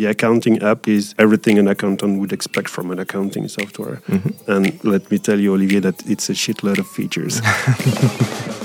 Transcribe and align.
The 0.00 0.06
accounting 0.06 0.62
app 0.62 0.88
is 0.88 1.14
everything 1.18 1.58
an 1.58 1.68
accountant 1.68 2.20
would 2.20 2.32
expect 2.32 2.70
from 2.70 2.90
an 2.90 2.98
accounting 2.98 3.46
software. 3.48 3.96
Mm-hmm. 4.08 4.50
And 4.50 4.82
let 4.82 5.10
me 5.10 5.18
tell 5.18 5.38
you, 5.38 5.52
Olivier, 5.52 5.80
that 5.80 6.08
it's 6.08 6.30
a 6.30 6.32
shitload 6.32 6.78
of 6.78 6.86
features. 6.86 7.42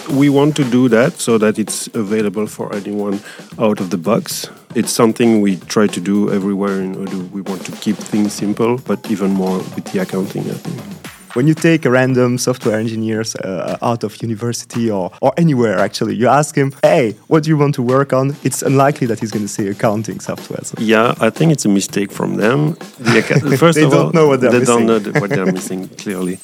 we 0.17 0.29
want 0.29 0.55
to 0.55 0.63
do 0.63 0.87
that 0.87 1.19
so 1.19 1.37
that 1.37 1.59
it's 1.59 1.87
available 1.87 2.47
for 2.47 2.73
anyone 2.73 3.19
out 3.59 3.81
of 3.81 3.89
the 3.89 3.97
box. 3.97 4.49
It's 4.75 4.93
something 4.93 5.41
we 5.41 5.57
try 5.57 5.87
to 5.87 5.99
do 5.99 6.31
everywhere 6.31 6.79
in 6.79 6.95
Odoo. 6.95 7.29
We 7.31 7.41
want 7.41 7.65
to 7.65 7.73
keep 7.73 7.97
things 7.97 8.31
simple, 8.31 8.77
but 8.77 9.11
even 9.11 9.31
more 9.31 9.57
with 9.57 9.91
the 9.91 9.99
accounting, 9.99 10.43
I 10.43 10.53
think 10.53 11.14
when 11.35 11.47
you 11.47 11.53
take 11.53 11.85
a 11.85 11.89
random 11.89 12.37
software 12.37 12.79
engineer 12.79 13.23
uh, 13.43 13.77
out 13.81 14.03
of 14.03 14.21
university 14.21 14.89
or, 14.89 15.11
or 15.21 15.33
anywhere 15.37 15.77
actually 15.79 16.15
you 16.15 16.27
ask 16.27 16.55
him 16.55 16.73
hey 16.81 17.11
what 17.27 17.43
do 17.43 17.49
you 17.49 17.57
want 17.57 17.75
to 17.75 17.81
work 17.81 18.13
on 18.13 18.35
it's 18.43 18.61
unlikely 18.61 19.05
that 19.07 19.19
he's 19.19 19.31
going 19.31 19.45
to 19.45 19.53
say 19.57 19.67
accounting 19.67 20.19
software 20.19 20.63
so. 20.63 20.75
yeah 20.79 21.13
i 21.19 21.29
think 21.29 21.51
it's 21.51 21.65
a 21.65 21.69
mistake 21.69 22.11
from 22.11 22.35
them 22.35 22.73
the, 22.99 23.57
first 23.59 23.75
they 23.75 23.83
of 23.83 23.91
don't 23.91 24.05
all, 24.05 24.11
know 24.13 24.27
what 24.27 24.39
they're 24.41 24.51
they 24.51 24.59
missing. 24.59 24.87
don't 24.87 25.13
know 25.13 25.19
what 25.21 25.29
they're 25.29 25.51
missing 25.51 25.87
clearly 26.03 26.39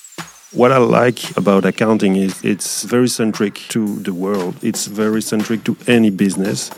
what 0.54 0.74
I 0.74 0.80
like 0.80 1.38
about 1.38 1.64
accounting 1.64 2.18
is 2.18 2.44
it's 2.44 2.84
very 2.84 3.08
centric 3.08 3.56
to 3.70 4.00
the 4.00 4.14
world. 4.14 4.56
It's 4.62 4.86
very 4.86 5.22
centric 5.22 5.64
to 5.64 5.78
any 5.88 6.10
business. 6.10 6.70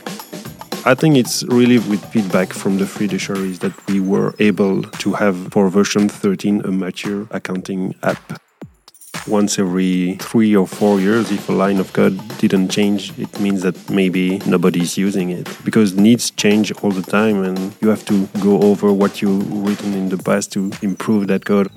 I 0.85 0.95
think 0.95 1.15
it's 1.15 1.43
really 1.43 1.79
with 1.79 2.03
feedback 2.11 2.51
from 2.51 2.77
the 2.77 2.85
free 2.85 3.07
fiduciaries 3.07 3.59
that 3.59 3.71
we 3.87 4.01
were 4.01 4.35
able 4.39 4.83
to 4.83 5.13
have 5.13 5.47
for 5.53 5.69
version 5.69 6.09
13 6.09 6.65
a 6.65 6.71
mature 6.71 7.25
accounting 7.31 7.95
app. 8.03 8.41
Once 9.25 9.57
every 9.57 10.17
three 10.19 10.53
or 10.53 10.67
four 10.67 10.99
years 10.99 11.31
if 11.31 11.47
a 11.47 11.53
line 11.53 11.79
of 11.79 11.93
code 11.93 12.19
didn't 12.37 12.67
change 12.67 13.17
it 13.17 13.39
means 13.39 13.61
that 13.61 13.89
maybe 13.89 14.39
nobody's 14.39 14.97
using 14.97 15.29
it. 15.29 15.47
Because 15.63 15.95
needs 15.95 16.31
change 16.31 16.73
all 16.83 16.91
the 16.91 17.01
time 17.01 17.41
and 17.43 17.73
you 17.79 17.87
have 17.87 18.03
to 18.07 18.27
go 18.41 18.61
over 18.61 18.91
what 18.91 19.21
you've 19.21 19.49
written 19.65 19.93
in 19.93 20.09
the 20.09 20.17
past 20.17 20.51
to 20.51 20.69
improve 20.81 21.27
that 21.27 21.45
code 21.45 21.71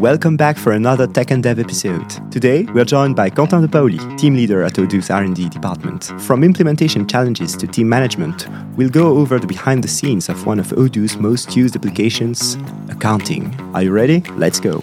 welcome 0.00 0.34
back 0.34 0.56
for 0.56 0.72
another 0.72 1.06
tech 1.06 1.30
and 1.30 1.42
dev 1.42 1.58
episode. 1.58 2.08
Today 2.32 2.62
we're 2.72 2.86
joined 2.86 3.14
by 3.14 3.28
quentin 3.28 3.60
de 3.60 3.68
paoli 3.68 3.98
team 4.16 4.34
leader 4.34 4.62
at 4.62 4.72
odoo's 4.78 5.10
r&d 5.10 5.48
department. 5.50 6.18
From 6.22 6.42
implementation 6.42 7.06
challenges 7.06 7.54
to 7.56 7.66
team 7.66 7.86
management 7.86 8.48
we'll 8.76 8.88
go 8.88 9.18
over 9.18 9.38
the 9.38 9.46
behind 9.46 9.84
the 9.84 9.88
scenes 9.88 10.30
of 10.30 10.46
one 10.46 10.58
of 10.58 10.72
odoo's 10.72 11.18
most 11.18 11.54
used 11.54 11.76
applications 11.76 12.56
accounting. 12.88 13.54
Are 13.74 13.82
you 13.82 13.92
ready? 13.92 14.22
Let's 14.38 14.58
go 14.58 14.82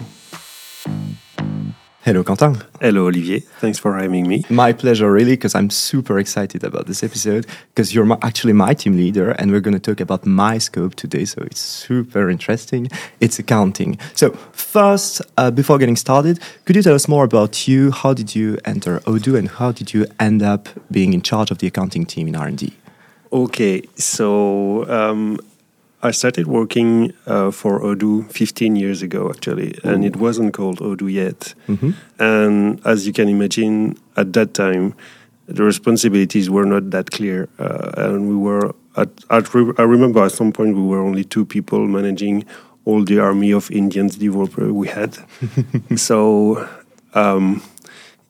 Hello, 2.08 2.24
Quentin. 2.24 2.56
Hello, 2.80 3.06
Olivier. 3.06 3.40
Thanks 3.60 3.78
for 3.78 3.98
having 3.98 4.26
me. 4.26 4.42
My 4.48 4.72
pleasure, 4.72 5.12
really, 5.12 5.32
because 5.32 5.54
I'm 5.54 5.68
super 5.68 6.18
excited 6.18 6.64
about 6.64 6.86
this 6.86 7.04
episode 7.04 7.46
because 7.74 7.94
you're 7.94 8.06
my, 8.06 8.16
actually 8.22 8.54
my 8.54 8.72
team 8.72 8.96
leader, 8.96 9.32
and 9.32 9.50
we're 9.50 9.60
going 9.60 9.78
to 9.78 9.78
talk 9.78 10.00
about 10.00 10.24
my 10.24 10.56
scope 10.56 10.94
today. 10.94 11.26
So 11.26 11.42
it's 11.42 11.60
super 11.60 12.30
interesting. 12.30 12.88
It's 13.20 13.38
accounting. 13.38 13.98
So 14.14 14.30
first, 14.52 15.20
uh, 15.36 15.50
before 15.50 15.76
getting 15.76 15.96
started, 15.96 16.40
could 16.64 16.76
you 16.76 16.82
tell 16.82 16.94
us 16.94 17.08
more 17.08 17.24
about 17.24 17.68
you? 17.68 17.90
How 17.90 18.14
did 18.14 18.34
you 18.34 18.56
enter 18.64 19.00
Odoo, 19.00 19.36
and 19.38 19.50
how 19.50 19.72
did 19.72 19.92
you 19.92 20.06
end 20.18 20.42
up 20.42 20.70
being 20.90 21.12
in 21.12 21.20
charge 21.20 21.50
of 21.50 21.58
the 21.58 21.66
accounting 21.66 22.06
team 22.06 22.26
in 22.26 22.36
R&D? 22.36 22.72
Okay, 23.30 23.82
so 23.96 24.88
um, 24.88 25.38
I 26.02 26.12
started 26.12 26.46
working 26.46 27.12
uh, 27.26 27.50
for 27.50 27.80
Odoo 27.80 28.30
15 28.30 28.76
years 28.76 29.02
ago, 29.02 29.30
actually, 29.30 29.74
Ooh. 29.84 29.88
and 29.88 30.04
it 30.04 30.16
wasn't 30.16 30.54
called 30.54 30.78
Odoo 30.78 31.12
yet. 31.12 31.54
Mm-hmm. 31.66 31.90
And 32.20 32.80
as 32.86 33.06
you 33.06 33.12
can 33.12 33.28
imagine, 33.28 33.98
at 34.16 34.32
that 34.34 34.54
time, 34.54 34.94
the 35.46 35.64
responsibilities 35.64 36.48
were 36.50 36.66
not 36.66 36.90
that 36.90 37.10
clear, 37.10 37.48
uh, 37.58 37.90
and 37.96 38.28
we 38.28 38.36
were. 38.36 38.74
At, 38.96 39.08
at 39.30 39.54
re- 39.54 39.72
I 39.78 39.82
remember 39.82 40.24
at 40.24 40.32
some 40.32 40.52
point 40.52 40.74
we 40.74 40.82
were 40.82 41.00
only 41.00 41.24
two 41.24 41.44
people 41.44 41.86
managing 41.86 42.44
all 42.84 43.04
the 43.04 43.18
army 43.18 43.52
of 43.52 43.70
Indians 43.70 44.16
developer 44.16 44.72
we 44.72 44.88
had. 44.88 45.16
so, 45.96 46.68
um, 47.14 47.62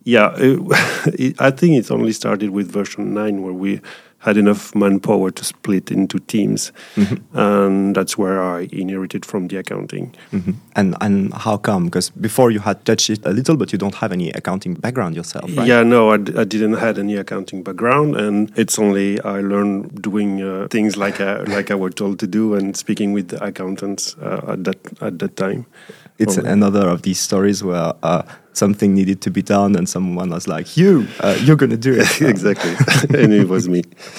yeah, 0.04 0.34
it, 0.36 0.60
it, 1.18 1.40
I 1.40 1.50
think 1.50 1.76
it 1.76 1.90
only 1.90 2.12
started 2.12 2.50
with 2.50 2.70
version 2.70 3.14
nine 3.14 3.42
where 3.42 3.52
we 3.52 3.80
had 4.18 4.36
enough 4.36 4.74
manpower 4.74 5.30
to 5.30 5.44
split 5.44 5.90
into 5.90 6.18
teams, 6.18 6.72
mm-hmm. 6.96 7.38
and 7.38 7.94
that's 7.94 8.18
where 8.18 8.42
I 8.42 8.68
inherited 8.72 9.24
from 9.24 9.48
the 9.48 9.56
accounting. 9.56 10.14
Mm-hmm. 10.32 10.52
And 10.74 10.96
and 11.00 11.32
how 11.34 11.56
come? 11.56 11.84
Because 11.84 12.10
before 12.10 12.50
you 12.50 12.60
had 12.60 12.84
touched 12.84 13.10
it 13.10 13.24
a 13.24 13.30
little, 13.30 13.56
but 13.56 13.72
you 13.72 13.78
don't 13.78 13.94
have 13.94 14.12
any 14.12 14.30
accounting 14.30 14.74
background 14.74 15.14
yourself, 15.14 15.56
right? 15.56 15.66
Yeah, 15.66 15.82
no, 15.84 16.10
I 16.10 16.16
d- 16.16 16.34
I 16.36 16.44
didn't 16.44 16.74
had 16.74 16.98
any 16.98 17.16
accounting 17.16 17.62
background, 17.62 18.16
and 18.16 18.52
it's 18.58 18.78
only 18.78 19.20
I 19.20 19.40
learned 19.40 20.02
doing 20.02 20.42
uh, 20.42 20.68
things 20.68 20.96
like 20.96 21.20
I, 21.20 21.42
like 21.42 21.70
I 21.70 21.74
was 21.76 21.94
told 21.94 22.18
to 22.18 22.26
do 22.26 22.54
and 22.54 22.76
speaking 22.76 23.12
with 23.12 23.28
the 23.28 23.42
accountants 23.44 24.16
uh, 24.18 24.52
at 24.52 24.64
that 24.64 24.78
at 25.00 25.18
that 25.20 25.36
time. 25.36 25.66
It's 26.18 26.36
another 26.36 26.88
of 26.88 27.02
these 27.02 27.20
stories 27.20 27.62
where. 27.62 27.92
Uh, 28.02 28.22
something 28.58 28.92
needed 28.92 29.22
to 29.22 29.30
be 29.30 29.40
done, 29.40 29.76
and 29.76 29.88
someone 29.88 30.30
was 30.30 30.48
like, 30.48 30.76
"You, 30.76 31.06
uh, 31.20 31.38
you're 31.44 31.56
going 31.56 31.70
to 31.70 31.76
do 31.76 31.94
it." 31.96 32.20
exactly, 32.34 32.74
and 33.18 33.32
it 33.32 33.48
was 33.48 33.68
me. 33.68 33.84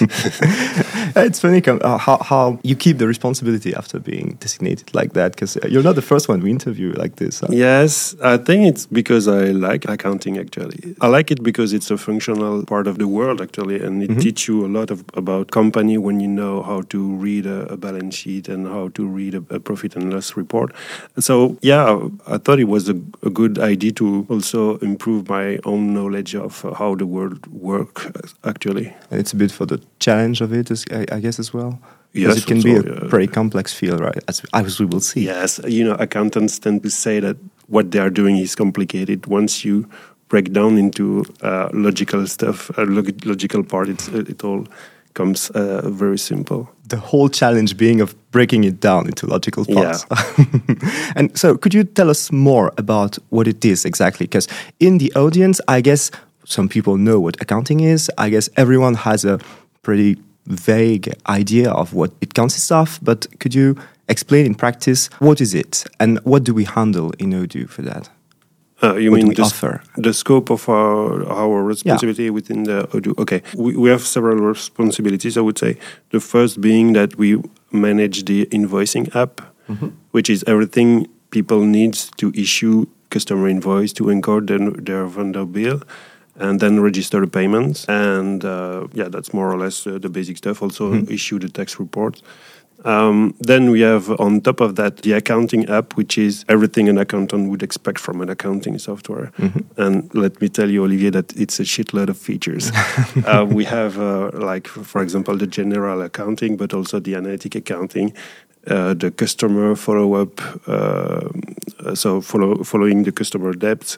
it's 1.16 1.40
funny 1.40 1.62
uh, 1.66 1.98
how, 1.98 2.18
how 2.18 2.58
you 2.62 2.76
keep 2.76 2.98
the 2.98 3.06
responsibility 3.06 3.74
after 3.74 3.98
being 3.98 4.36
designated 4.40 4.94
like 4.94 5.12
that, 5.14 5.32
because 5.32 5.56
uh, 5.56 5.66
you're 5.68 5.82
not 5.82 5.94
the 5.94 6.02
first 6.02 6.28
one 6.28 6.40
we 6.40 6.50
interview 6.50 6.92
like 6.92 7.16
this. 7.16 7.40
Huh? 7.40 7.48
Yes, 7.50 8.14
I 8.22 8.36
think 8.36 8.66
it's 8.66 8.86
because 8.86 9.28
I 9.28 9.46
like 9.46 9.88
accounting. 9.88 10.38
Actually, 10.38 10.94
I 11.00 11.08
like 11.08 11.30
it 11.30 11.42
because 11.42 11.72
it's 11.72 11.90
a 11.90 11.98
functional 11.98 12.64
part 12.64 12.86
of 12.86 12.98
the 12.98 13.08
world 13.08 13.40
actually, 13.40 13.80
and 13.80 14.02
it 14.02 14.10
mm 14.10 14.16
-hmm. 14.16 14.22
teaches 14.22 14.48
you 14.48 14.64
a 14.64 14.68
lot 14.68 14.90
of, 14.90 15.04
about 15.14 15.50
company 15.50 15.98
when 15.98 16.20
you 16.20 16.28
know 16.28 16.62
how 16.62 16.82
to 16.82 16.98
read 17.22 17.46
a, 17.46 17.72
a 17.72 17.76
balance 17.76 18.16
sheet 18.16 18.48
and 18.48 18.66
how 18.66 18.88
to 18.88 19.02
read 19.16 19.34
a, 19.34 19.42
a, 19.54 19.58
profit 19.58 19.96
and 19.96 20.12
loss 20.12 20.36
report. 20.36 20.72
So 21.18 21.56
yeah, 21.62 21.98
I 22.26 22.38
thought 22.38 22.58
it 22.60 22.68
was 22.68 22.88
a, 22.88 22.96
a 23.22 23.30
good 23.30 23.58
idea 23.58 23.92
to 23.92 24.26
also 24.28 24.78
improve 24.78 25.28
my 25.28 25.58
own 25.64 25.92
knowledge 25.92 26.34
of 26.34 26.64
uh, 26.64 26.74
how 26.74 26.96
the 26.96 27.06
world 27.06 27.46
works 27.46 28.06
actually. 28.44 28.86
And 29.10 29.20
it's 29.20 29.32
a 29.32 29.36
bit 29.36 29.52
for 29.52 29.66
the 29.66 29.78
challenge 29.98 30.40
of 30.40 30.52
it, 30.52 30.70
I, 31.00 31.16
I 31.16 31.20
guess, 31.20 31.38
as 31.38 31.52
well. 31.52 31.78
Yes, 32.12 32.38
it 32.38 32.46
can 32.46 32.60
be 32.60 32.74
a 32.74 32.82
yeah. 32.82 33.04
very 33.06 33.28
complex 33.28 33.72
field, 33.72 34.00
right? 34.00 34.18
As, 34.26 34.42
as 34.52 34.80
we 34.80 34.86
will 34.86 35.00
see. 35.00 35.24
Yes, 35.24 35.60
you 35.66 35.84
know, 35.84 35.94
accountants 35.94 36.58
tend 36.58 36.82
to 36.82 36.90
say 36.90 37.20
that 37.20 37.36
what 37.68 37.92
they 37.92 38.00
are 38.00 38.10
doing 38.10 38.36
is 38.36 38.56
complicated. 38.56 39.26
Once 39.26 39.64
you 39.64 39.88
break 40.28 40.52
down 40.52 40.76
into 40.76 41.24
uh, 41.42 41.68
logical 41.72 42.26
stuff, 42.26 42.76
uh, 42.78 42.84
log 42.84 43.24
logical 43.24 43.62
part, 43.62 43.88
it's, 43.88 44.08
it 44.08 44.42
all 44.42 44.66
comes 45.14 45.50
uh, 45.50 45.88
very 45.88 46.18
simple. 46.18 46.68
The 46.88 46.96
whole 46.96 47.28
challenge 47.28 47.76
being 47.76 48.00
of 48.00 48.14
breaking 48.32 48.64
it 48.64 48.80
down 48.80 49.06
into 49.06 49.26
logical 49.26 49.64
parts. 49.64 50.04
Yeah. 50.10 51.12
and 51.16 51.36
so, 51.38 51.56
could 51.56 51.74
you 51.74 51.84
tell 51.84 52.10
us 52.10 52.32
more 52.32 52.72
about 52.76 53.18
what 53.28 53.46
it 53.46 53.64
is 53.64 53.84
exactly? 53.84 54.26
Because 54.26 54.48
in 54.80 54.98
the 54.98 55.12
audience, 55.14 55.60
I 55.68 55.80
guess 55.80 56.10
some 56.44 56.68
people 56.68 56.96
know 56.96 57.20
what 57.20 57.40
accounting 57.40 57.80
is. 57.80 58.10
I 58.18 58.30
guess 58.30 58.48
everyone 58.56 58.94
has 58.94 59.24
a 59.24 59.38
pretty 59.82 60.16
vague 60.46 61.12
idea 61.28 61.70
of 61.70 61.94
what 61.94 62.12
it 62.20 62.34
consists 62.34 62.70
of. 62.70 62.98
But 63.02 63.26
could 63.38 63.54
you 63.54 63.76
explain 64.08 64.46
in 64.46 64.54
practice 64.54 65.08
what 65.18 65.40
is 65.40 65.54
it 65.54 65.84
and 65.98 66.18
what 66.24 66.44
do 66.44 66.52
we 66.52 66.64
handle 66.64 67.12
in 67.18 67.30
Odoo 67.32 67.68
for 67.68 67.82
that? 67.82 68.10
Uh, 68.82 68.96
you 68.96 69.10
what 69.10 69.22
mean 69.22 69.34
the, 69.34 69.42
offer? 69.42 69.82
the 69.96 70.12
scope 70.14 70.50
of 70.50 70.66
our, 70.68 71.26
our 71.28 71.62
responsibility 71.62 72.24
yeah. 72.24 72.30
within 72.30 72.64
the 72.64 72.88
Odoo? 72.92 73.16
Okay, 73.18 73.42
we, 73.54 73.76
we 73.76 73.90
have 73.90 74.02
several 74.02 74.38
responsibilities, 74.38 75.36
I 75.36 75.42
would 75.42 75.58
say. 75.58 75.76
The 76.10 76.20
first 76.20 76.60
being 76.60 76.94
that 76.94 77.16
we 77.16 77.42
manage 77.72 78.24
the 78.24 78.46
invoicing 78.46 79.14
app, 79.14 79.42
mm-hmm. 79.68 79.88
which 80.12 80.30
is 80.30 80.42
everything 80.46 81.08
people 81.30 81.60
need 81.60 81.92
to 82.16 82.32
issue 82.34 82.86
customer 83.10 83.48
invoice 83.48 83.92
to 83.92 84.04
encode 84.04 84.46
their, 84.46 84.70
their 84.70 85.06
vendor 85.06 85.44
bill 85.44 85.82
and 86.40 86.58
then 86.60 86.80
register 86.80 87.20
the 87.20 87.26
payments. 87.26 87.84
And 87.88 88.44
uh, 88.44 88.88
yeah, 88.92 89.08
that's 89.08 89.32
more 89.32 89.52
or 89.52 89.58
less 89.58 89.86
uh, 89.86 89.98
the 89.98 90.08
basic 90.08 90.38
stuff. 90.38 90.62
Also, 90.62 90.92
mm-hmm. 90.92 91.12
issue 91.12 91.38
the 91.38 91.48
tax 91.48 91.78
report. 91.78 92.22
Um, 92.84 93.34
then 93.40 93.70
we 93.70 93.82
have 93.82 94.10
on 94.18 94.40
top 94.40 94.60
of 94.60 94.76
that 94.76 94.98
the 94.98 95.12
accounting 95.12 95.68
app, 95.68 95.96
which 95.96 96.16
is 96.16 96.44
everything 96.48 96.88
an 96.88 96.96
accountant 96.96 97.50
would 97.50 97.62
expect 97.62 97.98
from 97.98 98.20
an 98.22 98.30
accounting 98.30 98.78
software. 98.78 99.32
Mm-hmm. 99.38 99.82
And 99.82 100.14
let 100.14 100.40
me 100.40 100.48
tell 100.48 100.70
you, 100.70 100.84
Olivier, 100.84 101.10
that 101.10 101.36
it's 101.36 101.60
a 101.60 101.64
shitload 101.64 102.08
of 102.08 102.16
features. 102.16 102.72
uh, 103.26 103.46
we 103.46 103.64
have, 103.64 103.98
uh, 103.98 104.30
like, 104.32 104.66
for 104.66 105.02
example, 105.02 105.36
the 105.36 105.46
general 105.46 106.00
accounting, 106.02 106.56
but 106.56 106.72
also 106.72 107.00
the 107.00 107.14
analytic 107.14 107.54
accounting. 107.54 108.14
Uh, 108.66 108.92
the 108.92 109.10
customer 109.10 109.74
follow 109.74 110.14
up, 110.14 110.40
uh, 110.68 111.28
so 111.94 112.20
follow, 112.20 112.62
following 112.62 113.04
the 113.04 113.12
customer 113.12 113.54
debts, 113.54 113.96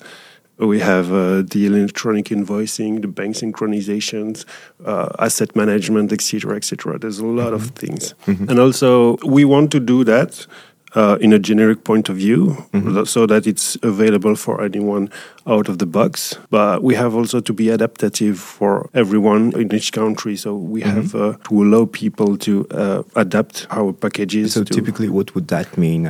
we 0.67 0.81
have 0.81 1.13
uh, 1.13 1.43
the 1.43 1.67
electronic 1.67 2.27
invoicing, 2.27 3.03
the 3.03 3.09
bank 3.09 3.37
synchronizations, 3.37 4.45
uh, 4.85 5.09
asset 5.19 5.55
management, 5.57 6.13
etc., 6.13 6.57
etc. 6.57 6.99
There's 6.99 7.19
a 7.19 7.27
lot 7.27 7.47
mm-hmm. 7.47 7.55
of 7.55 7.71
things, 7.71 8.15
mm-hmm. 8.27 8.49
and 8.49 8.59
also 8.59 9.17
we 9.25 9.45
want 9.45 9.71
to 9.73 9.81
do 9.81 10.05
that 10.05 10.47
uh, 10.95 11.17
in 11.21 11.33
a 11.33 11.39
generic 11.39 11.85
point 11.85 12.09
of 12.09 12.17
view 12.17 12.67
mm-hmm. 12.73 13.05
so 13.05 13.27
that 13.27 13.47
it's 13.47 13.77
available 13.83 14.37
for 14.37 14.63
anyone 14.63 15.11
out 15.47 15.69
of 15.69 15.79
the 15.79 15.87
box. 15.87 16.39
But 16.51 16.83
we 16.83 16.95
have 16.95 17.15
also 17.15 17.41
to 17.41 17.53
be 17.53 17.71
adaptive 17.71 18.39
for 18.39 18.89
everyone 18.95 19.53
in 19.55 19.75
each 19.75 19.93
country. 19.93 20.37
So 20.37 20.55
we 20.55 20.83
mm-hmm. 20.83 20.91
have 20.91 21.15
uh, 21.15 21.37
to 21.49 21.63
allow 21.63 21.87
people 21.87 22.37
to 22.39 22.67
uh, 22.71 23.03
adapt 23.17 23.67
our 23.71 23.93
packages. 23.93 24.55
So 24.55 24.65
typically, 24.65 25.09
what 25.09 25.35
would 25.35 25.49
that 25.49 25.77
mean? 25.79 26.07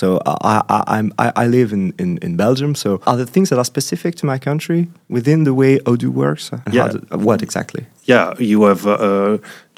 So 0.00 0.18
I, 0.24 0.62
I, 0.70 1.10
I, 1.18 1.32
I 1.36 1.46
live 1.46 1.74
in, 1.74 1.92
in, 1.98 2.16
in, 2.22 2.34
Belgium. 2.34 2.74
So 2.74 3.02
are 3.06 3.18
there 3.18 3.26
things 3.26 3.50
that 3.50 3.58
are 3.58 3.66
specific 3.66 4.14
to 4.20 4.24
my 4.24 4.38
country 4.38 4.88
within 5.10 5.44
the 5.44 5.52
way 5.52 5.78
Odoo 5.80 6.08
works? 6.08 6.50
yeah. 6.72 6.88
Do, 6.88 6.98
what 7.18 7.42
exactly? 7.42 7.84
Yeah, 8.04 8.32
you 8.38 8.62
have 8.62 8.86
uh, 8.86 9.36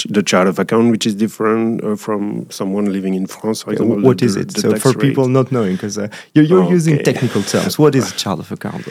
the 0.09 0.23
chart 0.23 0.47
of 0.47 0.61
account, 0.61 0.93
which 0.93 1.07
is 1.07 1.17
different 1.17 1.83
uh, 1.83 1.97
from 1.97 2.49
someone 2.51 2.93
living 2.93 3.15
in 3.15 3.27
France, 3.27 3.63
for 3.65 3.73
example. 3.73 4.01
What 4.01 4.19
the, 4.19 4.27
is 4.27 4.37
it? 4.37 4.55
The, 4.55 4.55
the 4.55 4.61
so 4.61 4.77
for 4.77 4.91
rate. 4.91 5.09
people 5.09 5.27
not 5.27 5.51
knowing, 5.51 5.75
because 5.75 5.99
uh, 5.99 6.07
you're, 6.35 6.45
you're 6.45 6.63
okay. 6.63 6.71
using 6.79 6.99
technical 7.03 7.43
terms, 7.43 7.77
what 7.77 7.97
is 7.97 8.13
a 8.15 8.17
chart 8.17 8.39
of 8.39 8.53
account? 8.53 8.87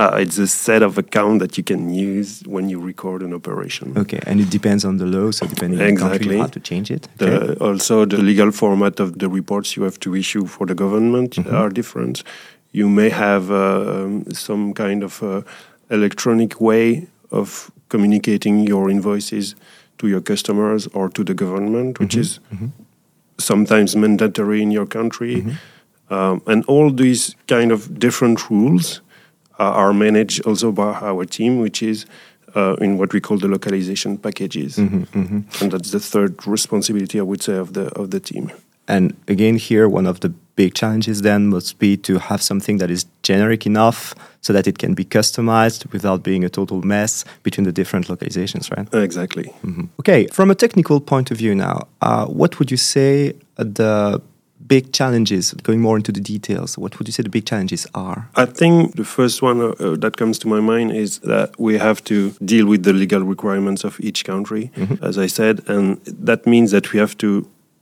Uh, 0.00 0.16
it's 0.16 0.38
a 0.38 0.46
set 0.46 0.82
of 0.82 0.96
account 0.96 1.40
that 1.40 1.58
you 1.58 1.62
can 1.62 1.92
use 1.92 2.42
when 2.46 2.70
you 2.70 2.80
record 2.80 3.22
an 3.22 3.34
operation. 3.34 3.92
Okay, 3.98 4.20
and 4.26 4.40
it 4.40 4.48
depends 4.48 4.82
on 4.82 4.96
the 4.96 5.04
law, 5.04 5.30
so 5.30 5.46
depending 5.46 5.78
exactly. 5.78 5.90
on 5.90 6.10
the 6.10 6.18
country, 6.18 6.36
you 6.36 6.40
have 6.40 6.50
to 6.52 6.60
change 6.60 6.90
it. 6.90 7.06
Okay. 7.20 7.48
The, 7.48 7.62
also, 7.62 8.06
the 8.06 8.16
legal 8.16 8.50
format 8.50 8.98
of 8.98 9.18
the 9.18 9.28
reports 9.28 9.76
you 9.76 9.82
have 9.82 9.98
to 10.00 10.16
issue 10.16 10.46
for 10.46 10.66
the 10.66 10.74
government 10.74 11.32
mm-hmm. 11.32 11.54
are 11.54 11.68
different. 11.68 12.22
You 12.72 12.88
may 12.88 13.10
have 13.10 13.50
uh, 13.50 14.04
um, 14.04 14.24
some 14.32 14.72
kind 14.72 15.02
of 15.02 15.22
uh, 15.22 15.42
electronic 15.90 16.62
way 16.62 17.06
of 17.30 17.70
communicating 17.90 18.66
your 18.66 18.88
invoices 18.88 19.54
to 19.98 20.08
your 20.08 20.22
customers 20.22 20.86
or 20.94 21.10
to 21.10 21.22
the 21.24 21.34
government, 21.34 22.00
which 22.00 22.12
mm-hmm. 22.12 22.20
is 22.20 22.40
mm-hmm. 22.50 22.68
sometimes 23.36 23.96
mandatory 23.96 24.62
in 24.62 24.70
your 24.70 24.86
country. 24.86 25.42
Mm-hmm. 25.42 26.14
Um, 26.14 26.40
and 26.46 26.64
all 26.64 26.90
these 26.90 27.36
kind 27.46 27.70
of 27.70 27.98
different 27.98 28.48
rules 28.48 29.02
are 29.64 29.92
managed 29.92 30.46
also 30.46 30.72
by 30.72 30.92
our 30.94 31.24
team, 31.24 31.60
which 31.60 31.82
is 31.82 32.06
uh, 32.54 32.74
in 32.80 32.98
what 32.98 33.12
we 33.12 33.20
call 33.20 33.38
the 33.38 33.48
localization 33.48 34.18
packages, 34.18 34.76
mm-hmm, 34.76 35.02
mm-hmm. 35.02 35.62
and 35.62 35.72
that's 35.72 35.90
the 35.90 36.00
third 36.00 36.46
responsibility 36.46 37.18
I 37.20 37.22
would 37.22 37.42
say 37.42 37.56
of 37.56 37.72
the 37.72 37.86
of 37.98 38.10
the 38.10 38.20
team. 38.20 38.50
And 38.88 39.16
again, 39.28 39.56
here 39.56 39.88
one 39.88 40.06
of 40.06 40.18
the 40.18 40.30
big 40.56 40.74
challenges 40.74 41.22
then 41.22 41.48
must 41.48 41.78
be 41.78 41.96
to 41.96 42.18
have 42.18 42.42
something 42.42 42.78
that 42.78 42.90
is 42.90 43.06
generic 43.22 43.66
enough 43.66 44.14
so 44.40 44.52
that 44.52 44.66
it 44.66 44.78
can 44.78 44.94
be 44.94 45.04
customized 45.04 45.90
without 45.92 46.22
being 46.24 46.44
a 46.44 46.48
total 46.48 46.82
mess 46.82 47.24
between 47.44 47.64
the 47.64 47.72
different 47.72 48.08
localizations, 48.08 48.68
right? 48.76 48.88
Exactly. 48.92 49.44
Mm-hmm. 49.64 49.84
Okay, 50.00 50.26
from 50.32 50.50
a 50.50 50.54
technical 50.54 51.00
point 51.00 51.30
of 51.30 51.36
view 51.36 51.54
now, 51.54 51.86
uh, 52.02 52.26
what 52.26 52.58
would 52.58 52.70
you 52.70 52.76
say 52.76 53.34
the 53.56 54.20
big 54.70 54.92
challenges, 54.92 55.52
going 55.64 55.80
more 55.80 55.96
into 55.96 56.12
the 56.12 56.20
details, 56.20 56.78
what 56.78 56.96
would 56.96 57.08
you 57.08 57.12
say 57.12 57.24
the 57.24 57.28
big 57.28 57.44
challenges 57.44 57.88
are? 57.92 58.30
I 58.36 58.46
think 58.46 58.94
the 58.94 59.04
first 59.04 59.42
one 59.42 59.60
uh, 59.60 59.96
that 59.98 60.16
comes 60.16 60.38
to 60.38 60.48
my 60.48 60.60
mind 60.60 60.92
is 60.92 61.18
that 61.32 61.58
we 61.58 61.76
have 61.78 61.98
to 62.04 62.30
deal 62.52 62.66
with 62.66 62.84
the 62.84 62.92
legal 62.92 63.22
requirements 63.34 63.82
of 63.84 63.98
each 63.98 64.24
country, 64.24 64.70
mm-hmm. 64.76 65.04
as 65.04 65.18
I 65.18 65.26
said, 65.26 65.68
and 65.68 66.00
that 66.06 66.46
means 66.46 66.70
that 66.70 66.92
we 66.92 67.00
have 67.00 67.16
to 67.18 67.30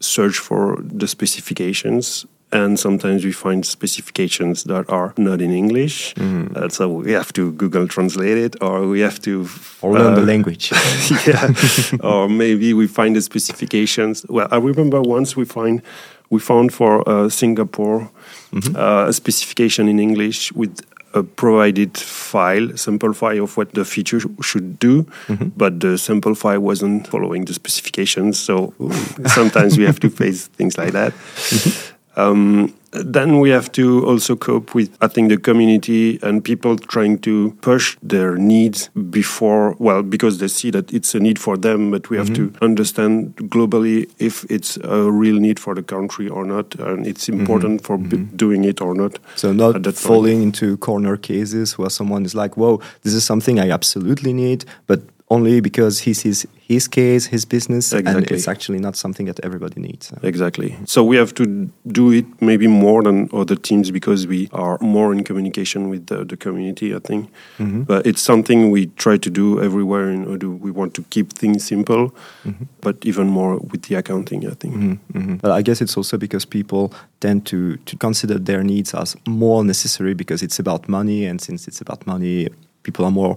search 0.01 0.39
for 0.39 0.79
the 0.81 1.07
specifications 1.07 2.27
and 2.51 2.79
sometimes 2.79 3.25
we 3.25 3.33
find 3.33 3.65
specifications 3.67 4.65
that 4.65 4.89
are 4.89 5.13
not 5.17 5.41
in 5.41 5.53
English. 5.53 6.15
Mm. 6.15 6.57
Uh, 6.57 6.69
so 6.69 6.89
we 6.89 7.13
have 7.13 7.33
to 7.35 7.53
Google 7.53 7.87
translate 7.87 8.39
it, 8.39 8.57
or 8.63 8.87
we 8.87 9.01
have 9.01 9.21
to 9.23 9.49
or 9.83 9.93
learn 9.93 10.13
uh, 10.13 10.17
the 10.17 10.23
language. 10.23 10.73
yeah, 11.27 11.53
or 12.01 12.29
maybe 12.29 12.73
we 12.73 12.87
find 12.87 13.15
the 13.17 13.23
specifications. 13.23 14.25
Well, 14.29 14.49
I 14.51 14.57
remember 14.57 15.01
once 15.03 15.37
we 15.37 15.45
find 15.45 15.83
we 16.31 16.41
found 16.41 16.73
for 16.73 17.09
uh, 17.09 17.29
Singapore 17.29 18.11
mm-hmm. 18.53 18.77
uh, 18.77 19.09
a 19.09 19.13
specification 19.13 19.89
in 19.89 19.99
English 19.99 20.53
with 20.53 20.81
a 21.15 21.23
provided 21.23 21.97
file, 21.97 22.77
sample 22.77 23.15
file 23.15 23.45
of 23.45 23.57
what 23.57 23.73
the 23.73 23.85
feature 23.85 24.21
sh- 24.21 24.27
should 24.43 24.79
do, 24.79 25.05
mm-hmm. 25.27 25.49
but 25.57 25.81
the 25.81 25.97
sample 25.97 26.35
file 26.35 26.61
wasn't 26.61 27.07
following 27.07 27.47
the 27.47 27.55
specifications. 27.55 28.39
So 28.39 28.75
sometimes 29.27 29.79
we 29.79 29.85
have 29.85 30.01
to 30.01 30.11
face 30.11 30.49
things 30.49 30.77
like 30.77 30.93
that. 30.93 31.13
Mm-hmm. 31.13 31.95
Um, 32.19 32.75
then 32.91 33.39
we 33.39 33.51
have 33.51 33.71
to 33.73 34.05
also 34.07 34.35
cope 34.35 34.75
with, 34.75 34.97
I 35.01 35.09
think, 35.09 35.29
the 35.29 35.37
community 35.37 36.19
and 36.23 36.43
people 36.43 36.77
trying 36.77 37.19
to 37.21 37.57
push 37.61 37.97
their 38.03 38.37
needs 38.37 38.89
before, 39.11 39.77
well, 39.79 40.03
because 40.03 40.39
they 40.39 40.49
see 40.49 40.71
that 40.71 40.93
it's 40.93 41.15
a 41.15 41.21
need 41.21 41.39
for 41.39 41.57
them, 41.57 41.91
but 41.91 42.11
we 42.11 42.17
have 42.17 42.31
mm-hmm. 42.31 42.55
to 42.55 42.65
understand 42.65 43.37
globally 43.37 44.11
if 44.19 44.45
it's 44.51 44.79
a 44.79 45.11
real 45.11 45.39
need 45.39 45.61
for 45.61 45.75
the 45.75 45.83
country 45.83 46.29
or 46.29 46.45
not, 46.45 46.75
and 46.77 47.07
it's 47.07 47.27
mm-hmm. 47.27 47.41
important 47.41 47.83
mm-hmm. 47.83 47.87
for 47.87 47.99
mm-hmm. 47.99 48.25
b- 48.25 48.37
doing 48.37 48.65
it 48.65 48.81
or 48.81 48.95
not. 48.95 49.19
So, 49.37 49.53
not 49.53 49.87
falling 49.95 50.39
point. 50.39 50.63
into 50.63 50.77
corner 50.79 51.17
cases 51.17 51.77
where 51.77 51.91
someone 51.91 52.25
is 52.25 52.35
like, 52.35 52.57
whoa, 52.57 52.81
this 53.03 53.13
is 53.13 53.25
something 53.25 53.61
I 53.61 53.71
absolutely 53.71 54.33
need, 54.33 54.65
but 54.87 55.03
only 55.31 55.61
because 55.61 56.01
he 56.01 56.15
sees 56.15 56.47
his 56.69 56.89
case, 56.89 57.27
his 57.27 57.45
business, 57.45 57.93
exactly. 57.93 58.23
and 58.23 58.31
it's 58.31 58.49
actually 58.49 58.79
not 58.79 58.97
something 58.97 59.27
that 59.27 59.41
everybody 59.43 59.81
needs. 59.81 60.13
Exactly. 60.23 60.77
So 60.85 61.05
we 61.05 61.17
have 61.17 61.35
to 61.35 61.71
do 61.87 62.13
it 62.13 62.27
maybe 62.41 62.67
more 62.67 63.03
than 63.03 63.29
other 63.33 63.57
teams 63.57 63.91
because 63.91 64.27
we 64.27 64.49
are 64.53 64.79
more 64.81 65.13
in 65.13 65.25
communication 65.25 65.89
with 65.89 66.07
the, 66.07 66.25
the 66.25 66.37
community, 66.37 66.95
I 66.95 66.99
think. 66.99 67.31
Mm-hmm. 67.59 67.83
But 67.83 68.07
it's 68.07 68.23
something 68.23 68.71
we 68.71 68.87
try 68.97 69.19
to 69.19 69.31
do 69.31 69.63
everywhere 69.63 70.11
in 70.11 70.27
Odoo. 70.27 70.59
We 70.61 70.71
want 70.71 70.95
to 70.95 71.03
keep 71.05 71.33
things 71.33 71.65
simple, 71.65 72.15
mm-hmm. 72.45 72.65
but 72.81 72.97
even 73.03 73.29
more 73.29 73.59
with 73.59 73.83
the 73.83 73.97
accounting, 73.97 74.47
I 74.47 74.55
think. 74.55 74.75
Mm-hmm. 74.75 75.19
mm-hmm. 75.19 75.37
But 75.37 75.51
I 75.51 75.63
guess 75.63 75.81
it's 75.81 75.97
also 75.97 76.17
because 76.17 76.45
people 76.45 76.93
tend 77.21 77.47
to, 77.47 77.77
to 77.77 77.97
consider 77.97 78.39
their 78.39 78.63
needs 78.63 78.95
as 78.95 79.17
more 79.27 79.65
necessary 79.65 80.15
because 80.15 80.43
it's 80.43 80.59
about 80.59 80.89
money, 80.89 81.27
and 81.27 81.41
since 81.41 81.69
it's 81.69 81.81
about 81.81 82.07
money, 82.07 82.49
people 82.83 83.05
are 83.05 83.11
more, 83.11 83.37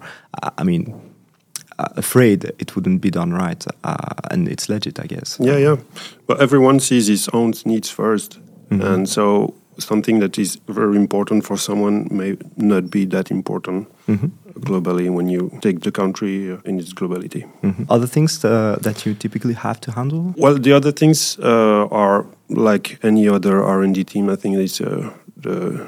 I 0.57 0.63
mean, 0.63 1.10
afraid 1.95 2.45
it 2.59 2.75
wouldn't 2.75 3.01
be 3.01 3.09
done 3.09 3.33
right, 3.33 3.65
uh, 3.83 3.95
and 4.29 4.47
it's 4.47 4.69
legit, 4.69 4.99
I 4.99 5.07
guess. 5.07 5.37
Yeah, 5.39 5.57
yeah. 5.57 5.77
But 6.27 6.41
everyone 6.41 6.79
sees 6.79 7.07
his 7.07 7.29
own 7.33 7.53
needs 7.65 7.93
1st 7.93 8.39
mm-hmm. 8.69 8.81
and 8.81 9.09
so 9.09 9.53
something 9.77 10.19
that 10.19 10.37
is 10.37 10.59
very 10.67 10.95
important 10.95 11.45
for 11.45 11.57
someone 11.57 12.07
may 12.11 12.37
not 12.57 12.89
be 12.89 13.05
that 13.05 13.31
important 13.31 13.87
mm-hmm. 14.07 14.27
globally 14.59 15.09
when 15.09 15.27
you 15.29 15.49
take 15.61 15.81
the 15.81 15.91
country 15.91 16.51
uh, 16.51 16.57
in 16.65 16.79
its 16.79 16.93
globality. 16.93 17.49
Mm-hmm. 17.61 17.83
Other 17.89 18.07
things 18.07 18.43
uh, 18.45 18.77
that 18.81 19.05
you 19.05 19.13
typically 19.13 19.53
have 19.53 19.79
to 19.81 19.91
handle? 19.91 20.33
Well, 20.37 20.57
the 20.57 20.73
other 20.73 20.91
things 20.91 21.39
uh, 21.39 21.87
are 21.87 22.25
like 22.49 22.99
any 23.03 23.27
other 23.27 23.63
R 23.63 23.81
and 23.81 23.95
D 23.95 24.03
team. 24.03 24.29
I 24.29 24.35
think 24.35 24.57
it's 24.57 24.81
uh, 24.81 25.11
the 25.37 25.87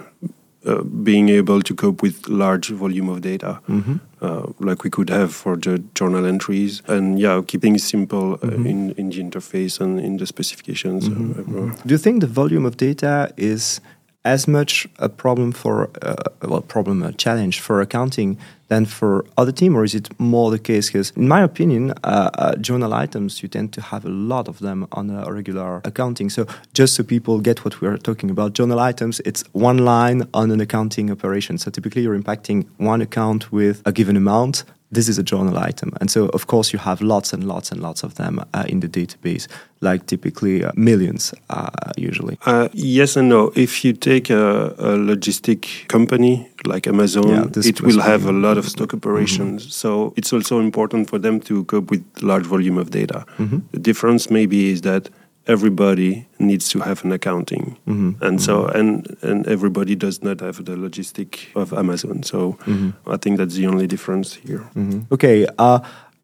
uh, 0.66 0.81
being 0.84 1.30
able 1.30 1.62
to 1.62 1.75
cope 1.75 2.01
with 2.01 2.28
large 2.28 2.69
volume 2.69 3.10
of 3.10 3.22
data, 3.22 3.60
mm-hmm. 3.68 3.98
Uh, 4.23 4.47
like 4.59 4.83
we 4.83 4.89
could 4.89 5.09
have 5.09 5.33
for 5.33 5.55
the 5.55 5.79
journal 5.95 6.25
entries, 6.25 6.81
and 6.87 7.19
yeah, 7.19 7.41
keeping 7.45 7.75
it 7.75 7.81
simple 7.81 8.33
uh, 8.33 8.37
mm-hmm. 8.37 8.65
in 8.65 8.91
in 8.91 9.09
the 9.09 9.21
interface 9.21 9.81
and 9.81 9.99
in 9.99 10.17
the 10.17 10.25
specifications. 10.25 11.09
Mm-hmm. 11.09 11.71
Do 11.85 11.93
you 11.93 11.97
think 11.97 12.21
the 12.21 12.27
volume 12.27 12.65
of 12.65 12.77
data 12.77 13.33
is 13.37 13.81
as 14.25 14.47
much 14.47 14.87
a 14.99 15.09
problem 15.09 15.51
for 15.51 15.89
uh, 16.01 16.15
well 16.42 16.61
problem 16.61 17.03
a 17.03 17.11
challenge 17.13 17.59
for 17.59 17.81
accounting 17.81 18.37
than 18.69 18.85
for 18.85 19.25
other 19.37 19.51
team 19.51 19.75
or 19.75 19.83
is 19.83 19.94
it 19.94 20.07
more 20.19 20.49
the 20.49 20.59
case? 20.59 20.87
Because 20.87 21.11
in 21.11 21.27
my 21.27 21.42
opinion 21.42 21.92
uh, 22.03 22.30
uh, 22.33 22.56
journal 22.56 22.94
items 22.94 23.44
you 23.44 23.49
tend 23.49 23.73
to 23.73 23.81
have 23.81 24.06
a 24.06 24.09
lot 24.09 24.47
of 24.47 24.59
them 24.59 24.87
on 24.94 25.09
a 25.09 25.31
regular 25.31 25.81
accounting. 25.83 26.30
So 26.30 26.47
just 26.73 26.95
so 26.95 27.03
people 27.03 27.39
get 27.39 27.65
what 27.65 27.81
we're 27.81 27.97
talking 27.97 28.30
about 28.30 28.53
journal 28.53 28.80
items 28.80 29.19
it's 29.25 29.44
one 29.51 29.80
line 29.80 30.27
on 30.33 30.51
an 30.51 30.61
accounting 30.61 31.11
operation. 31.11 31.57
So 31.57 31.69
typically 31.71 32.03
you're 32.03 32.18
impacting 32.18 32.65
one 32.77 33.01
account 33.01 33.51
with 33.51 33.81
a 33.85 33.92
given 33.92 34.15
amount 34.15 34.63
this 34.94 35.07
is 35.07 35.18
a 35.18 35.23
journal 35.23 35.57
item. 35.57 35.92
And 36.00 36.09
so, 36.09 36.30
of 36.30 36.47
course, 36.47 36.73
you 36.73 36.80
have 36.80 37.02
lots 37.02 37.33
and 37.33 37.44
lots 37.44 37.71
and 37.71 37.81
lots 37.81 38.04
of 38.04 38.16
them 38.16 38.40
uh, 38.54 38.66
in 38.68 38.80
the 38.80 38.88
database, 38.88 39.47
like 39.81 40.06
typically 40.06 40.64
uh, 40.64 40.71
millions 40.76 41.33
uh, 41.50 41.69
usually. 41.97 42.38
Uh, 42.45 42.69
yes 42.73 43.18
and 43.18 43.30
no. 43.30 43.52
If 43.56 43.83
you 43.83 43.94
take 43.94 44.30
a, 44.30 44.68
a 44.78 44.97
logistic 44.97 45.88
company 45.88 46.50
like 46.66 46.88
Amazon, 46.88 47.28
yeah, 47.28 47.64
it 47.64 47.81
will 47.81 48.02
have 48.02 48.26
a 48.26 48.31
lot 48.31 48.57
of 48.57 48.68
stock 48.68 48.94
operations. 48.94 49.64
Mm-hmm. 49.64 49.71
So 49.71 50.14
it's 50.16 50.31
also 50.33 50.59
important 50.59 51.09
for 51.09 51.19
them 51.19 51.40
to 51.42 51.64
cope 51.66 51.90
with 51.90 52.04
large 52.21 52.45
volume 52.45 52.78
of 52.78 52.92
data. 52.92 53.26
Mm-hmm. 53.38 53.59
The 53.71 53.80
difference 53.80 54.30
maybe 54.30 54.71
is 54.71 54.81
that 54.81 55.09
everybody 55.47 56.28
needs 56.40 56.69
to 56.69 56.80
have 56.80 57.04
an 57.04 57.12
accounting 57.12 57.78
mm-hmm. 57.88 58.23
and 58.23 58.38
mm-hmm. 58.38 58.38
so 58.38 58.66
and 58.68 59.18
and 59.21 59.45
everybody 59.47 59.95
does 59.95 60.23
not 60.23 60.40
have 60.40 60.64
the 60.66 60.76
logistic 60.76 61.47
of 61.56 61.73
amazon 61.73 62.23
so 62.23 62.54
mm-hmm. 62.66 62.92
i 63.09 63.18
think 63.18 63.38
that's 63.38 63.56
the 63.56 63.68
only 63.68 63.88
difference 63.88 64.35
here 64.35 64.59
mm-hmm. 64.76 65.02
okay 65.12 65.45
uh, 65.57 65.80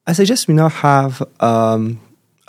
i 0.08 0.14
suggest 0.14 0.48
we 0.48 0.54
now 0.54 0.70
have 0.70 1.22
um, 1.42 2.00